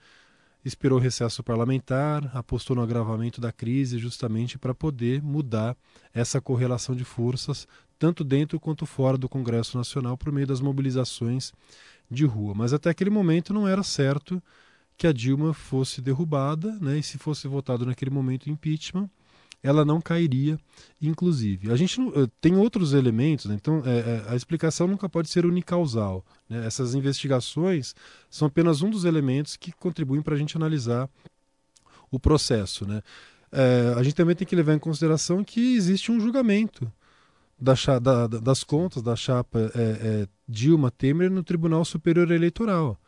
esperou 0.66 0.98
o 0.98 1.02
recesso 1.02 1.44
parlamentar, 1.44 2.28
apostou 2.36 2.76
no 2.76 2.82
agravamento 2.82 3.40
da 3.40 3.52
crise 3.52 4.00
justamente 4.00 4.58
para 4.58 4.74
poder 4.74 5.22
mudar 5.22 5.78
essa 6.12 6.42
correlação 6.42 6.96
de 6.96 7.04
forças, 7.04 7.68
tanto 8.00 8.24
dentro 8.24 8.60
quanto 8.60 8.84
fora 8.88 9.16
do 9.16 9.30
Congresso 9.30 9.78
Nacional, 9.78 10.18
por 10.18 10.34
meio 10.34 10.48
das 10.48 10.60
mobilizações 10.60 11.54
de 12.10 12.26
rua. 12.26 12.56
Mas 12.56 12.74
até 12.74 12.90
aquele 12.90 13.12
momento 13.12 13.54
não 13.54 13.68
era 13.68 13.84
certo 13.84 14.42
que 14.98 15.06
a 15.06 15.14
Dilma 15.14 15.54
fosse 15.54 16.02
derrubada, 16.02 16.76
né? 16.82 16.98
e 16.98 17.04
se 17.04 17.18
fosse 17.18 17.48
votado 17.48 17.86
naquele 17.86 18.10
momento 18.10 18.50
impeachment, 18.50 19.10
ela 19.62 19.86
não 19.86 20.02
cairia, 20.02 20.60
inclusive. 21.02 21.72
A 21.72 21.76
gente 21.76 22.00
eh, 22.02 22.28
tem 22.42 22.56
outros 22.56 22.94
elementos, 22.94 23.46
né? 23.46 23.56
então 23.56 23.84
é, 23.86 23.98
é, 24.00 24.26
a 24.28 24.36
explicação 24.36 24.88
nunca 24.88 25.08
pode 25.08 25.30
ser 25.30 25.46
unicausal. 25.46 26.26
Né? 26.50 26.66
Essas 26.66 26.96
investigações 26.96 27.94
são 28.30 28.48
apenas 28.48 28.82
um 28.82 28.90
dos 28.90 29.04
elementos 29.04 29.56
que 29.56 29.72
contribuem 29.72 30.22
para 30.22 30.36
a 30.36 30.38
gente 30.38 30.56
analisar 30.58 31.10
o 32.10 32.20
processo. 32.20 32.88
Né? 32.88 33.02
É, 33.52 33.94
a 33.96 34.04
gente 34.04 34.16
também 34.16 34.36
tem 34.36 34.48
que 34.48 34.56
levar 34.56 34.74
em 34.74 34.80
consideração 34.80 35.44
que 35.44 35.76
existe 35.76 36.12
um 36.12 36.20
julgamento 36.20 36.92
da, 37.60 37.74
da, 38.00 38.28
das 38.28 38.64
contas 38.64 39.02
da 39.02 39.16
chapa 39.16 39.72
Dilma 40.48 40.92
Temer 40.92 41.32
no 41.32 41.44
Tribunal 41.44 41.84
Superior 41.84 42.32
Eleitoral. 42.32 43.00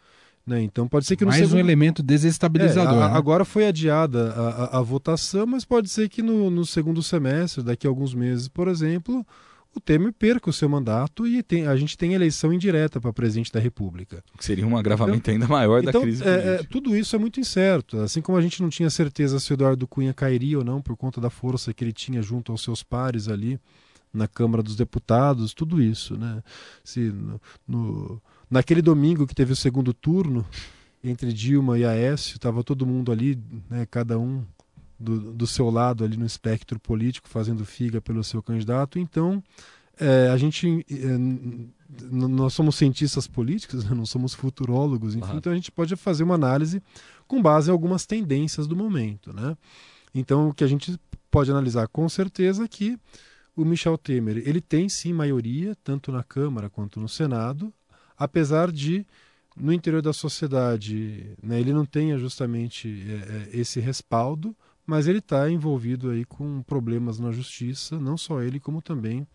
Né? 0.50 0.64
Então 0.64 0.88
pode 0.88 1.06
ser 1.06 1.16
que 1.16 1.24
Mais 1.24 1.38
segundo... 1.38 1.58
um 1.58 1.60
elemento 1.60 2.02
desestabilizador. 2.02 3.04
É, 3.04 3.06
a, 3.06 3.10
né? 3.10 3.16
Agora 3.16 3.46
foi 3.46 3.68
adiada 3.68 4.32
a, 4.32 4.50
a, 4.50 4.80
a, 4.80 4.82
votação, 4.82 5.46
mas 5.46 5.64
pode 5.64 5.90
ser 5.90 6.10
que 6.10 6.24
no, 6.24 6.50
no, 6.50 6.66
segundo 6.66 7.04
semestre, 7.04 7.64
daqui 7.64 7.86
a 7.86 7.90
alguns 7.90 8.16
meses, 8.16 8.48
por 8.48 8.68
exemplo, 8.68 9.24
o 9.76 9.80
Temer 9.80 10.12
perca 10.12 10.50
o 10.50 10.54
seu 10.54 10.68
mandato 10.68 11.28
e 11.28 11.44
tem, 11.44 11.68
a 11.68 11.76
gente 11.76 11.96
tem 11.96 12.16
eleição 12.16 12.52
indireta 12.52 13.00
para 13.00 13.14
presidente 13.14 13.52
da 13.52 13.60
República. 13.60 14.24
Que 14.36 14.44
seria 14.44 14.66
um 14.66 14.76
agravamento 14.76 15.20
então, 15.20 15.34
ainda 15.34 15.48
maior 15.48 15.84
então, 15.84 16.02
da 16.02 16.02
crise 16.02 16.24
é, 16.24 16.30
é, 16.30 16.64
tudo 16.68 16.98
isso 16.98 17.16
é 17.16 17.20
muito 17.20 17.40
incerto. 17.40 18.00
Assim 18.00 18.20
como 18.20 18.36
a 18.36 18.42
gente 18.42 18.60
não 18.60 18.70
tinha 18.70 18.90
certeza 18.90 19.40
se 19.40 19.52
o 19.52 19.54
Eduardo 19.54 19.88
Cunha 19.88 20.16
cairia 20.16 20.58
ou 20.58 20.66
não 20.66 20.82
por 20.82 20.98
conta 20.98 21.22
da 21.22 21.30
força 21.30 21.72
que 21.76 21.84
ele 21.84 21.94
tinha 21.94 22.24
junto 22.24 22.52
aos 22.52 22.64
seus 22.64 22.82
pares 22.82 23.28
ali 23.28 23.60
na 24.12 24.28
Câmara 24.28 24.64
dos 24.64 24.76
Deputados, 24.76 25.54
tudo 25.54 25.80
isso, 25.80 26.18
né? 26.18 26.42
Se 26.84 27.02
no, 27.12 27.40
no 27.68 28.20
Naquele 28.50 28.82
domingo 28.82 29.28
que 29.28 29.36
teve 29.36 29.54
o 29.54 29.56
segundo 29.56 29.94
turno, 29.94 30.46
entre 31.04 31.32
Dilma 31.32 31.78
e 31.78 31.86
Aécio, 31.86 32.36
estava 32.36 32.64
todo 32.64 32.86
mundo 32.86 33.12
ali, 33.12 33.38
né, 33.70 33.86
cada 33.86 34.18
um 34.18 34.44
do, 35.00 35.32
do, 35.34 35.48
seu 35.48 35.70
lado 35.70 36.04
ali 36.04 36.18
no 36.18 36.26
espectro 36.26 36.80
político, 36.80 37.30
fazendo 37.30 37.64
figa 37.64 38.02
pelo 38.02 38.24
seu 38.24 38.44
candidato. 38.44 39.00
Então, 39.00 39.42
é, 40.00 40.30
a 40.30 40.38
gente. 40.38 40.86
É, 40.90 42.06
nós 42.12 42.54
somos 42.54 42.76
cientistas 42.76 43.28
políticos, 43.28 43.84
né, 43.84 43.96
não 43.96 44.06
somos 44.06 44.34
futurólogos, 44.34 45.16
enfim, 45.16 45.32
uhum. 45.32 45.38
então 45.38 45.52
a 45.52 45.56
gente 45.56 45.72
pode 45.72 45.96
fazer 45.96 46.24
uma 46.24 46.36
análise 46.36 46.84
com 47.28 47.42
base 47.42 47.70
em 47.70 47.72
algumas 47.72 48.06
tendências 48.06 48.68
do 48.68 48.76
momento. 48.76 49.34
Né? 49.34 49.58
Então, 50.14 50.50
o 50.50 50.54
que 50.54 50.64
a 50.64 50.68
gente 50.68 51.00
pode 51.32 51.50
analisar 51.50 51.88
com 51.88 52.08
certeza 52.08 52.66
é 52.66 52.68
que 52.68 52.98
o 53.56 53.66
Michel 53.66 53.98
Temer 53.98 54.38
ele 54.46 54.62
tem 54.62 54.88
sim 54.88 55.14
maioria, 55.14 55.76
tanto 55.84 56.12
na 56.12 56.24
Câmara 56.24 56.70
quanto 56.70 57.00
no 57.00 57.10
Senado, 57.10 57.74
apesar 58.20 58.72
de 58.72 59.06
no 59.56 59.74
interior 59.74 60.02
da 60.02 60.14
sociedade 60.14 61.36
né, 61.42 61.60
ele 61.60 61.74
não 61.74 61.86
tenha 61.86 62.18
justamente 62.18 62.88
é, 63.10 63.58
é 63.58 63.60
esse 63.60 63.80
respaldo, 63.80 64.56
mas 64.86 65.08
ele 65.08 65.20
está 65.20 65.50
envolvido 65.50 66.10
aí 66.10 66.26
com 66.26 66.62
problemas 66.64 67.20
na 67.20 67.32
justiça, 67.32 68.00
não 68.00 68.18
só 68.18 68.42
ele, 68.42 68.60
como 68.60 68.82
também 68.82 69.26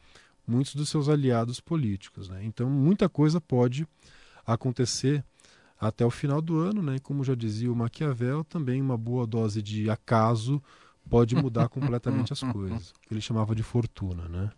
muitos 0.47 0.75
dos 0.75 0.89
seus 0.89 1.09
aliados 1.09 1.61
políticos. 1.61 2.29
Né? 2.29 2.45
Então, 2.45 2.69
muita 2.69 3.09
coisa 3.09 3.41
pode 3.41 3.87
acontecer 4.47 5.25
até 5.81 6.05
o 6.05 6.11
final 6.11 6.41
do 6.41 6.59
ano, 6.59 6.83
né? 6.83 6.99
Como 7.03 7.25
já 7.25 7.35
dizia 7.35 7.71
o 7.71 7.77
Maquiavel, 7.77 8.45
também 8.45 8.81
uma 8.81 8.97
boa 8.97 9.27
dose 9.27 9.61
de 9.63 9.91
acaso 9.91 10.63
pode 11.09 11.35
mudar 11.35 11.69
completamente 11.69 12.33
as 12.33 12.41
coisas. 12.41 12.93
Que 13.03 13.13
ele 13.13 13.21
chamava 13.21 13.55
de 13.55 13.63
fortuna, 13.63 14.29
né? 14.29 14.51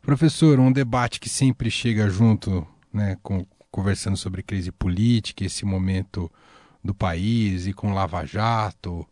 Professor, 0.00 0.58
um 0.58 0.72
debate 0.72 1.20
que 1.20 1.28
sempre 1.28 1.70
chega 1.70 2.10
junto 2.10 2.66
né, 2.92 3.16
com, 3.22 3.46
conversando 3.70 4.16
sobre 4.16 4.42
crise 4.42 4.70
política, 4.70 5.44
esse 5.44 5.64
momento 5.64 6.30
do 6.82 6.94
país 6.94 7.66
e 7.66 7.72
com 7.72 7.92
Lava 7.92 8.24
Jato, 8.24 9.06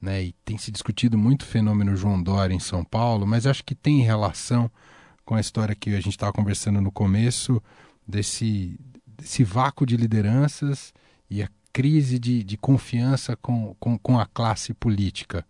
né, 0.00 0.22
e 0.22 0.32
tem 0.44 0.58
se 0.58 0.70
discutido 0.70 1.16
muito 1.16 1.42
o 1.42 1.46
fenômeno 1.46 1.96
João 1.96 2.22
Dória 2.22 2.54
em 2.54 2.60
São 2.60 2.84
Paulo, 2.84 3.26
mas 3.26 3.46
acho 3.46 3.64
que 3.64 3.74
tem 3.74 4.02
relação 4.02 4.70
com 5.24 5.34
a 5.34 5.40
história 5.40 5.74
que 5.74 5.90
a 5.90 6.00
gente 6.00 6.10
estava 6.10 6.32
conversando 6.32 6.80
no 6.80 6.92
começo, 6.92 7.62
desse, 8.06 8.78
desse 9.06 9.42
vácuo 9.42 9.86
de 9.86 9.96
lideranças 9.96 10.92
e 11.30 11.42
a 11.42 11.48
crise 11.72 12.18
de, 12.18 12.44
de 12.44 12.56
confiança 12.56 13.36
com, 13.36 13.74
com, 13.80 13.98
com 13.98 14.18
a 14.18 14.26
classe 14.26 14.74
política. 14.74 15.44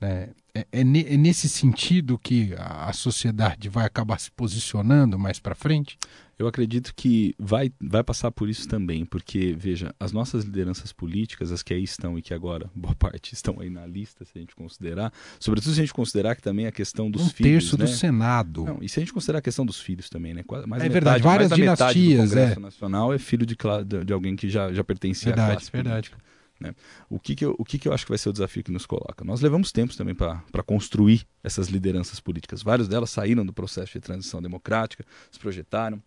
Né? 0.00 0.30
É, 0.58 0.66
é, 0.72 0.80
é, 0.80 1.16
nesse 1.16 1.48
sentido 1.48 2.18
que 2.18 2.52
a, 2.56 2.92
sociedade 2.92 3.68
vai 3.68 3.86
acabar 3.86 4.18
se 4.18 4.30
posicionando 4.30 5.18
mais 5.18 5.38
para 5.38 5.54
frente? 5.54 5.96
Eu 6.36 6.46
acredito 6.46 6.94
que 6.94 7.34
vai, 7.38 7.72
vai 7.80 8.02
passar 8.04 8.30
por 8.30 8.48
isso 8.48 8.68
também, 8.68 9.04
porque, 9.04 9.56
veja, 9.58 9.92
as 9.98 10.12
nossas 10.12 10.44
lideranças 10.44 10.92
políticas, 10.92 11.50
as 11.50 11.64
que 11.64 11.74
aí 11.74 11.82
estão 11.82 12.16
e 12.16 12.22
que 12.22 12.32
agora, 12.32 12.70
boa 12.74 12.94
parte, 12.94 13.34
estão 13.34 13.60
aí 13.60 13.68
na 13.68 13.86
lista, 13.86 14.24
se 14.24 14.32
a 14.36 14.40
gente 14.40 14.54
considerar, 14.54 15.12
sobretudo 15.38 15.74
se 15.74 15.80
a 15.80 15.82
gente 15.82 15.94
considerar 15.94 16.36
que 16.36 16.42
também 16.42 16.66
a 16.66 16.72
questão 16.72 17.10
dos 17.10 17.22
um 17.22 17.30
filhos. 17.30 17.50
Um 17.50 17.54
terço 17.54 17.78
né? 17.78 17.84
do 17.84 17.90
Senado. 17.90 18.64
Não, 18.64 18.78
e 18.80 18.88
se 18.88 18.98
a 18.98 19.02
gente 19.02 19.12
considerar 19.12 19.38
a 19.40 19.42
questão 19.42 19.66
dos 19.66 19.80
filhos 19.80 20.08
também, 20.08 20.34
né? 20.34 20.44
Mais 20.66 20.82
é 20.82 20.88
verdade, 20.88 21.22
várias 21.22 21.50
mais 21.50 21.60
dinastias. 21.60 22.30
do 22.30 22.34
Congresso 22.34 22.58
é. 22.58 22.62
Nacional 22.62 23.12
é 23.12 23.18
filho 23.18 23.44
de, 23.44 23.56
de, 24.04 24.12
alguém 24.12 24.36
que 24.36 24.48
já, 24.48 24.72
já 24.72 24.84
pertencia 24.84 25.30
verdade, 25.30 25.50
à 25.50 25.54
classe 25.54 25.72
verdade. 25.72 26.10
política. 26.10 26.37
Né? 26.60 26.74
O, 27.08 27.20
que, 27.20 27.36
que, 27.36 27.44
eu, 27.44 27.54
o 27.58 27.64
que, 27.64 27.78
que 27.78 27.86
eu 27.86 27.92
acho 27.92 28.04
que 28.04 28.10
vai 28.10 28.18
ser 28.18 28.28
o 28.28 28.32
desafio 28.32 28.64
que 28.64 28.72
nos 28.72 28.84
coloca? 28.84 29.24
Nós 29.24 29.40
levamos 29.40 29.70
tempos 29.70 29.96
também 29.96 30.14
para 30.14 30.62
construir 30.66 31.26
essas 31.42 31.68
lideranças 31.68 32.18
políticas. 32.18 32.62
Várias 32.62 32.88
delas 32.88 33.10
saíram 33.10 33.46
do 33.46 33.52
processo 33.52 33.92
de 33.92 34.00
transição 34.00 34.42
democrática, 34.42 35.04
se 35.30 35.38
projetaram, 35.38 36.02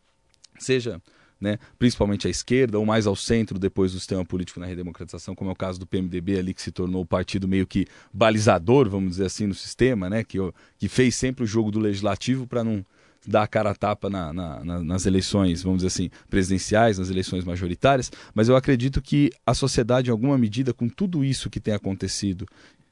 seja 0.60 1.02
né, 1.42 1.58
principalmente 1.80 2.28
à 2.28 2.30
esquerda 2.30 2.78
ou 2.78 2.86
mais 2.86 3.08
ao 3.08 3.16
centro 3.16 3.58
depois 3.58 3.94
do 3.94 4.00
sistema 4.00 4.24
político 4.24 4.60
na 4.60 4.68
redemocratização, 4.68 5.34
como 5.34 5.50
é 5.50 5.54
o 5.54 5.56
caso 5.56 5.80
do 5.80 5.88
PMDB 5.88 6.38
ali 6.38 6.54
que 6.54 6.62
se 6.62 6.72
tornou 6.72 7.02
o 7.02 7.06
partido 7.06 7.48
meio 7.48 7.66
que 7.66 7.88
balizador, 8.14 8.88
vamos 8.88 9.12
dizer 9.12 9.26
assim, 9.26 9.48
no 9.48 9.56
sistema, 9.56 10.08
né, 10.08 10.24
que, 10.24 10.38
que 10.78 10.88
fez 10.88 11.16
sempre 11.16 11.44
o 11.44 11.48
jogo 11.48 11.72
do 11.72 11.80
legislativo 11.80 12.46
para 12.46 12.64
não 12.64 12.86
dar 13.28 13.44
a 13.44 13.48
cara 13.48 13.72
a 13.72 13.76
tapa 13.76 14.10
na, 14.10 14.34
na, 14.34 14.64
na, 14.64 14.84
nas 14.84 15.06
eleições, 15.06 15.64
vamos 15.64 15.80
dizer 15.80 15.88
assim, 15.88 16.10
presidenciais, 16.30 16.98
nas 16.98 17.10
eleições 17.10 17.44
majoritárias, 17.44 18.12
mas 18.34 18.50
eu 18.50 18.56
acredito 18.56 19.02
que 19.02 19.30
a 19.46 19.54
sociedade, 19.54 20.10
em 20.10 20.12
alguma 20.12 20.38
medida, 20.38 20.74
com 20.74 20.90
tudo 20.90 21.24
isso 21.24 21.50
que 21.50 21.60
tem 21.60 21.74
acontecido, 21.74 22.46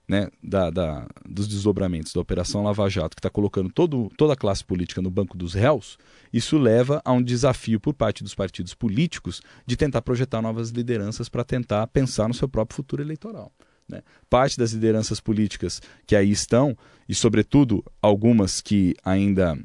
né, 0.07 0.27
da, 0.43 0.71
da, 0.71 1.07
dos 1.23 1.47
desdobramentos 1.47 2.11
da 2.11 2.19
Operação 2.19 2.63
Lava 2.63 2.89
Jato, 2.89 3.15
que 3.15 3.19
está 3.19 3.29
colocando 3.29 3.71
todo, 3.71 4.11
toda 4.17 4.33
a 4.33 4.35
classe 4.35 4.65
política 4.65 5.03
no 5.03 5.11
banco 5.11 5.37
dos 5.37 5.53
réus, 5.53 5.99
isso 6.33 6.57
leva 6.57 6.99
a 7.05 7.11
um 7.11 7.21
desafio 7.21 7.79
por 7.79 7.93
parte 7.93 8.23
dos 8.23 8.33
partidos 8.33 8.73
políticos 8.73 9.39
de 9.67 9.77
tentar 9.77 10.01
projetar 10.01 10.41
novas 10.41 10.71
lideranças 10.71 11.29
para 11.29 11.43
tentar 11.43 11.85
pensar 11.87 12.27
no 12.27 12.33
seu 12.33 12.49
próprio 12.49 12.75
futuro 12.75 13.03
eleitoral. 13.03 13.51
Né? 13.87 14.01
Parte 14.27 14.57
das 14.57 14.71
lideranças 14.71 15.19
políticas 15.19 15.79
que 16.07 16.15
aí 16.15 16.31
estão, 16.31 16.75
e 17.07 17.13
sobretudo 17.13 17.83
algumas 18.01 18.61
que 18.61 18.95
ainda 19.03 19.57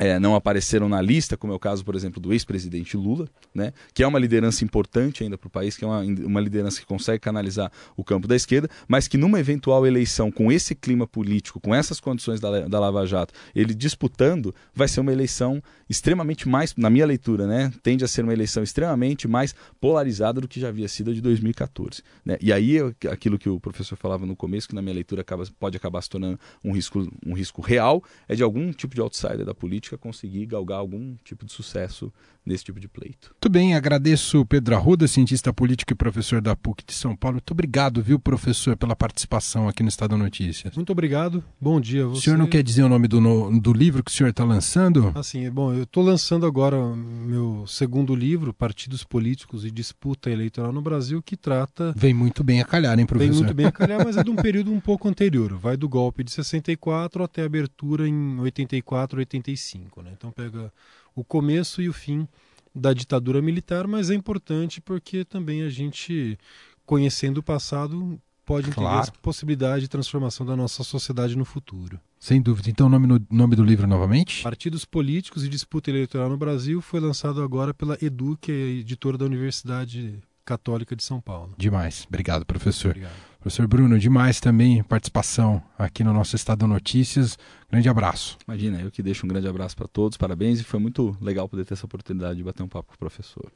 é, 0.00 0.18
não 0.18 0.34
apareceram 0.34 0.88
na 0.88 1.02
lista, 1.02 1.36
como 1.36 1.52
é 1.52 1.56
o 1.56 1.58
caso, 1.58 1.84
por 1.84 1.94
exemplo, 1.94 2.18
do 2.18 2.32
ex-presidente 2.32 2.96
Lula, 2.96 3.28
né, 3.54 3.74
que 3.92 4.02
é 4.02 4.06
uma 4.06 4.18
liderança 4.18 4.64
importante 4.64 5.22
ainda 5.22 5.36
para 5.36 5.46
o 5.46 5.50
país, 5.50 5.76
que 5.76 5.84
é 5.84 5.86
uma, 5.86 6.00
uma 6.00 6.40
liderança 6.40 6.80
que 6.80 6.86
consegue 6.86 7.18
canalizar 7.18 7.70
o 7.94 8.02
campo 8.02 8.26
da 8.26 8.34
esquerda, 8.34 8.66
mas 8.88 9.06
que 9.06 9.18
numa 9.18 9.38
eventual 9.38 9.86
eleição 9.86 10.32
com 10.32 10.50
esse 10.50 10.74
clima 10.74 11.06
político, 11.06 11.60
com 11.60 11.74
essas 11.74 12.00
condições 12.00 12.40
da, 12.40 12.60
da 12.66 12.80
Lava 12.80 13.04
Jato, 13.04 13.34
ele 13.54 13.74
disputando, 13.74 14.54
vai 14.74 14.88
ser 14.88 15.00
uma 15.00 15.12
eleição 15.12 15.62
extremamente 15.86 16.48
mais, 16.48 16.74
na 16.76 16.88
minha 16.88 17.04
leitura, 17.04 17.46
né, 17.46 17.70
tende 17.82 18.02
a 18.02 18.08
ser 18.08 18.22
uma 18.22 18.32
eleição 18.32 18.62
extremamente 18.62 19.28
mais 19.28 19.54
polarizada 19.78 20.40
do 20.40 20.48
que 20.48 20.58
já 20.58 20.68
havia 20.68 20.88
sido 20.88 21.10
a 21.10 21.14
de 21.14 21.20
2014. 21.20 22.02
Né? 22.24 22.38
E 22.40 22.54
aí, 22.54 22.78
aquilo 23.10 23.38
que 23.38 23.50
o 23.50 23.60
professor 23.60 23.96
falava 23.96 24.24
no 24.24 24.34
começo, 24.34 24.66
que 24.66 24.74
na 24.74 24.80
minha 24.80 24.94
leitura 24.94 25.20
acaba, 25.20 25.44
pode 25.58 25.76
acabar 25.76 26.00
se 26.00 26.08
tornando 26.08 26.40
um 26.64 26.72
risco, 26.72 27.06
um 27.26 27.34
risco 27.34 27.60
real, 27.60 28.02
é 28.26 28.34
de 28.34 28.42
algum 28.42 28.72
tipo 28.72 28.94
de 28.94 29.02
outsider 29.02 29.44
da 29.44 29.52
política 29.52 29.89
política 29.90 29.98
conseguir 29.98 30.46
galgar 30.46 30.78
algum 30.78 31.16
tipo 31.24 31.44
de 31.44 31.52
sucesso 31.52 32.12
nesse 32.44 32.64
tipo 32.64 32.80
de 32.80 32.88
pleito. 32.88 33.30
Muito 33.30 33.48
bem, 33.50 33.74
agradeço 33.74 34.44
Pedro 34.46 34.74
Arruda, 34.74 35.06
cientista 35.06 35.52
político 35.52 35.92
e 35.92 35.96
professor 35.96 36.40
da 36.40 36.56
PUC 36.56 36.84
de 36.86 36.94
São 36.94 37.14
Paulo. 37.14 37.34
Muito 37.34 37.50
obrigado, 37.50 38.02
viu, 38.02 38.18
professor, 38.18 38.76
pela 38.76 38.96
participação 38.96 39.68
aqui 39.68 39.82
no 39.82 39.88
Estado 39.88 40.16
Notícias. 40.16 40.74
Muito 40.74 40.90
obrigado, 40.90 41.44
bom 41.60 41.80
dia 41.80 42.04
a 42.04 42.08
você. 42.08 42.18
O 42.18 42.22
senhor 42.22 42.38
não 42.38 42.46
quer 42.46 42.62
dizer 42.62 42.82
o 42.82 42.88
nome 42.88 43.08
do, 43.08 43.20
do 43.60 43.72
livro 43.72 44.02
que 44.02 44.10
o 44.10 44.14
senhor 44.14 44.30
está 44.30 44.44
lançando? 44.44 45.12
Assim, 45.14 45.48
bom, 45.50 45.72
eu 45.72 45.84
estou 45.84 46.02
lançando 46.02 46.46
agora 46.46 46.76
meu 46.94 47.64
segundo 47.66 48.14
livro, 48.14 48.54
Partidos 48.54 49.04
Políticos 49.04 49.64
e 49.64 49.70
Disputa 49.70 50.30
Eleitoral 50.30 50.72
no 50.72 50.82
Brasil, 50.82 51.22
que 51.22 51.36
trata... 51.36 51.92
Vem 51.96 52.14
muito 52.14 52.42
bem 52.42 52.60
a 52.60 52.64
calhar, 52.64 52.98
hein, 52.98 53.06
professor? 53.06 53.32
Vem 53.32 53.42
muito 53.42 53.54
bem 53.54 53.66
a 53.66 53.72
calhar, 53.72 54.02
mas 54.04 54.16
é 54.16 54.24
de 54.24 54.30
um 54.30 54.36
período 54.36 54.72
um 54.72 54.80
pouco 54.80 55.08
anterior. 55.08 55.56
Vai 55.56 55.76
do 55.76 55.88
golpe 55.88 56.24
de 56.24 56.30
64 56.30 57.22
até 57.22 57.42
a 57.42 57.46
abertura 57.46 58.08
em 58.08 58.40
84, 58.40 59.18
85, 59.18 59.79
né? 60.02 60.12
Então 60.16 60.30
pega 60.30 60.72
o 61.14 61.24
começo 61.24 61.80
e 61.82 61.88
o 61.88 61.92
fim 61.92 62.26
da 62.74 62.92
ditadura 62.92 63.42
militar, 63.42 63.86
mas 63.86 64.10
é 64.10 64.14
importante 64.14 64.80
porque 64.80 65.24
também 65.24 65.62
a 65.62 65.68
gente, 65.68 66.38
conhecendo 66.86 67.38
o 67.38 67.42
passado, 67.42 68.20
pode 68.44 68.68
entender 68.68 68.86
claro. 68.86 69.08
a 69.08 69.20
possibilidade 69.22 69.82
de 69.82 69.88
transformação 69.88 70.44
da 70.44 70.56
nossa 70.56 70.82
sociedade 70.82 71.36
no 71.36 71.44
futuro. 71.44 72.00
Sem 72.18 72.40
dúvida. 72.42 72.68
Então, 72.68 72.86
o 72.86 72.90
nome, 72.90 73.06
no, 73.06 73.20
nome 73.30 73.56
do 73.56 73.64
livro 73.64 73.86
novamente? 73.86 74.42
Partidos 74.42 74.84
Políticos 74.84 75.44
e 75.44 75.48
Disputa 75.48 75.90
Eleitoral 75.90 76.28
no 76.28 76.36
Brasil 76.36 76.80
foi 76.80 77.00
lançado 77.00 77.42
agora 77.42 77.72
pela 77.72 77.96
Edu, 78.02 78.36
que 78.40 78.52
é 78.52 78.54
editora 78.54 79.16
da 79.16 79.24
Universidade 79.24 80.18
Católica 80.44 80.96
de 80.96 81.02
São 81.02 81.20
Paulo. 81.20 81.54
Demais. 81.56 82.04
Obrigado, 82.08 82.44
professor. 82.44 82.90
Obrigado. 82.90 83.29
Professor 83.40 83.66
Bruno, 83.66 83.98
demais 83.98 84.38
também 84.38 84.82
participação 84.82 85.62
aqui 85.78 86.04
no 86.04 86.12
nosso 86.12 86.36
Estado 86.36 86.66
Notícias. 86.66 87.38
Grande 87.70 87.88
abraço. 87.88 88.36
Imagina, 88.46 88.78
eu 88.82 88.90
que 88.90 89.02
deixo 89.02 89.24
um 89.24 89.28
grande 89.30 89.48
abraço 89.48 89.74
para 89.74 89.88
todos, 89.88 90.18
parabéns 90.18 90.60
e 90.60 90.64
foi 90.64 90.78
muito 90.78 91.16
legal 91.22 91.48
poder 91.48 91.64
ter 91.64 91.72
essa 91.72 91.86
oportunidade 91.86 92.36
de 92.36 92.44
bater 92.44 92.62
um 92.62 92.68
papo 92.68 92.88
com 92.88 92.94
o 92.94 92.98
professor. 92.98 93.50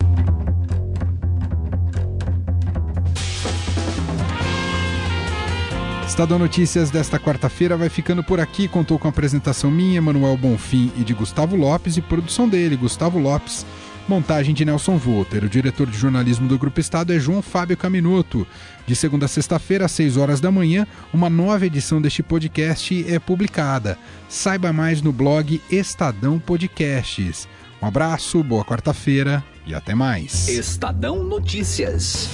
Estadão 6.07 6.39
Notícias 6.39 6.91
desta 6.91 7.19
quarta-feira 7.19 7.77
vai 7.77 7.91
ficando 7.91 8.25
por 8.25 8.41
aqui. 8.41 8.69
Contou 8.69 8.99
com 8.99 9.09
a 9.09 9.11
apresentação 9.11 9.71
minha, 9.71 10.01
Manuel 10.01 10.37
Bonfim 10.39 10.93
e 10.97 11.05
de 11.05 11.13
Gustavo 11.13 11.57
Lopes 11.57 11.99
e 11.99 12.01
produção 12.01 12.49
dele, 12.49 12.77
Gustavo 12.77 13.19
Lopes. 13.19 13.67
Montagem 14.07 14.55
de 14.55 14.65
Nelson 14.65 14.97
Volter. 14.99 15.45
O 15.45 15.49
diretor 15.49 15.87
de 15.87 15.97
jornalismo 15.97 16.47
do 16.47 16.59
Grupo 16.59 16.79
Estado 16.79 17.13
é 17.13 17.19
João 17.19 17.41
Fábio 17.41 17.77
Caminuto. 17.77 18.47
De 18.87 18.95
segunda 18.95 19.25
a 19.25 19.29
sexta-feira, 19.29 19.87
às 19.87 19.93
6 19.93 20.17
horas 20.17 20.41
da 20.41 20.51
manhã, 20.51 20.87
uma 21.13 21.31
nova 21.31 21.65
edição 21.65 22.03
deste 22.03 22.23
podcast 22.23 23.05
é 23.13 23.19
publicada. 23.19 23.99
Saiba 24.29 24.73
mais 24.73 25.01
no 25.01 25.13
blog 25.13 25.61
Estadão 25.71 26.39
Podcasts. 26.39 27.49
Um 27.81 27.87
abraço, 27.87 28.43
boa 28.43 28.65
quarta-feira 28.65 29.43
e 29.67 29.75
até 29.75 29.95
mais. 29.95 30.49
Estadão 30.49 31.25
Notícias. 31.25 32.29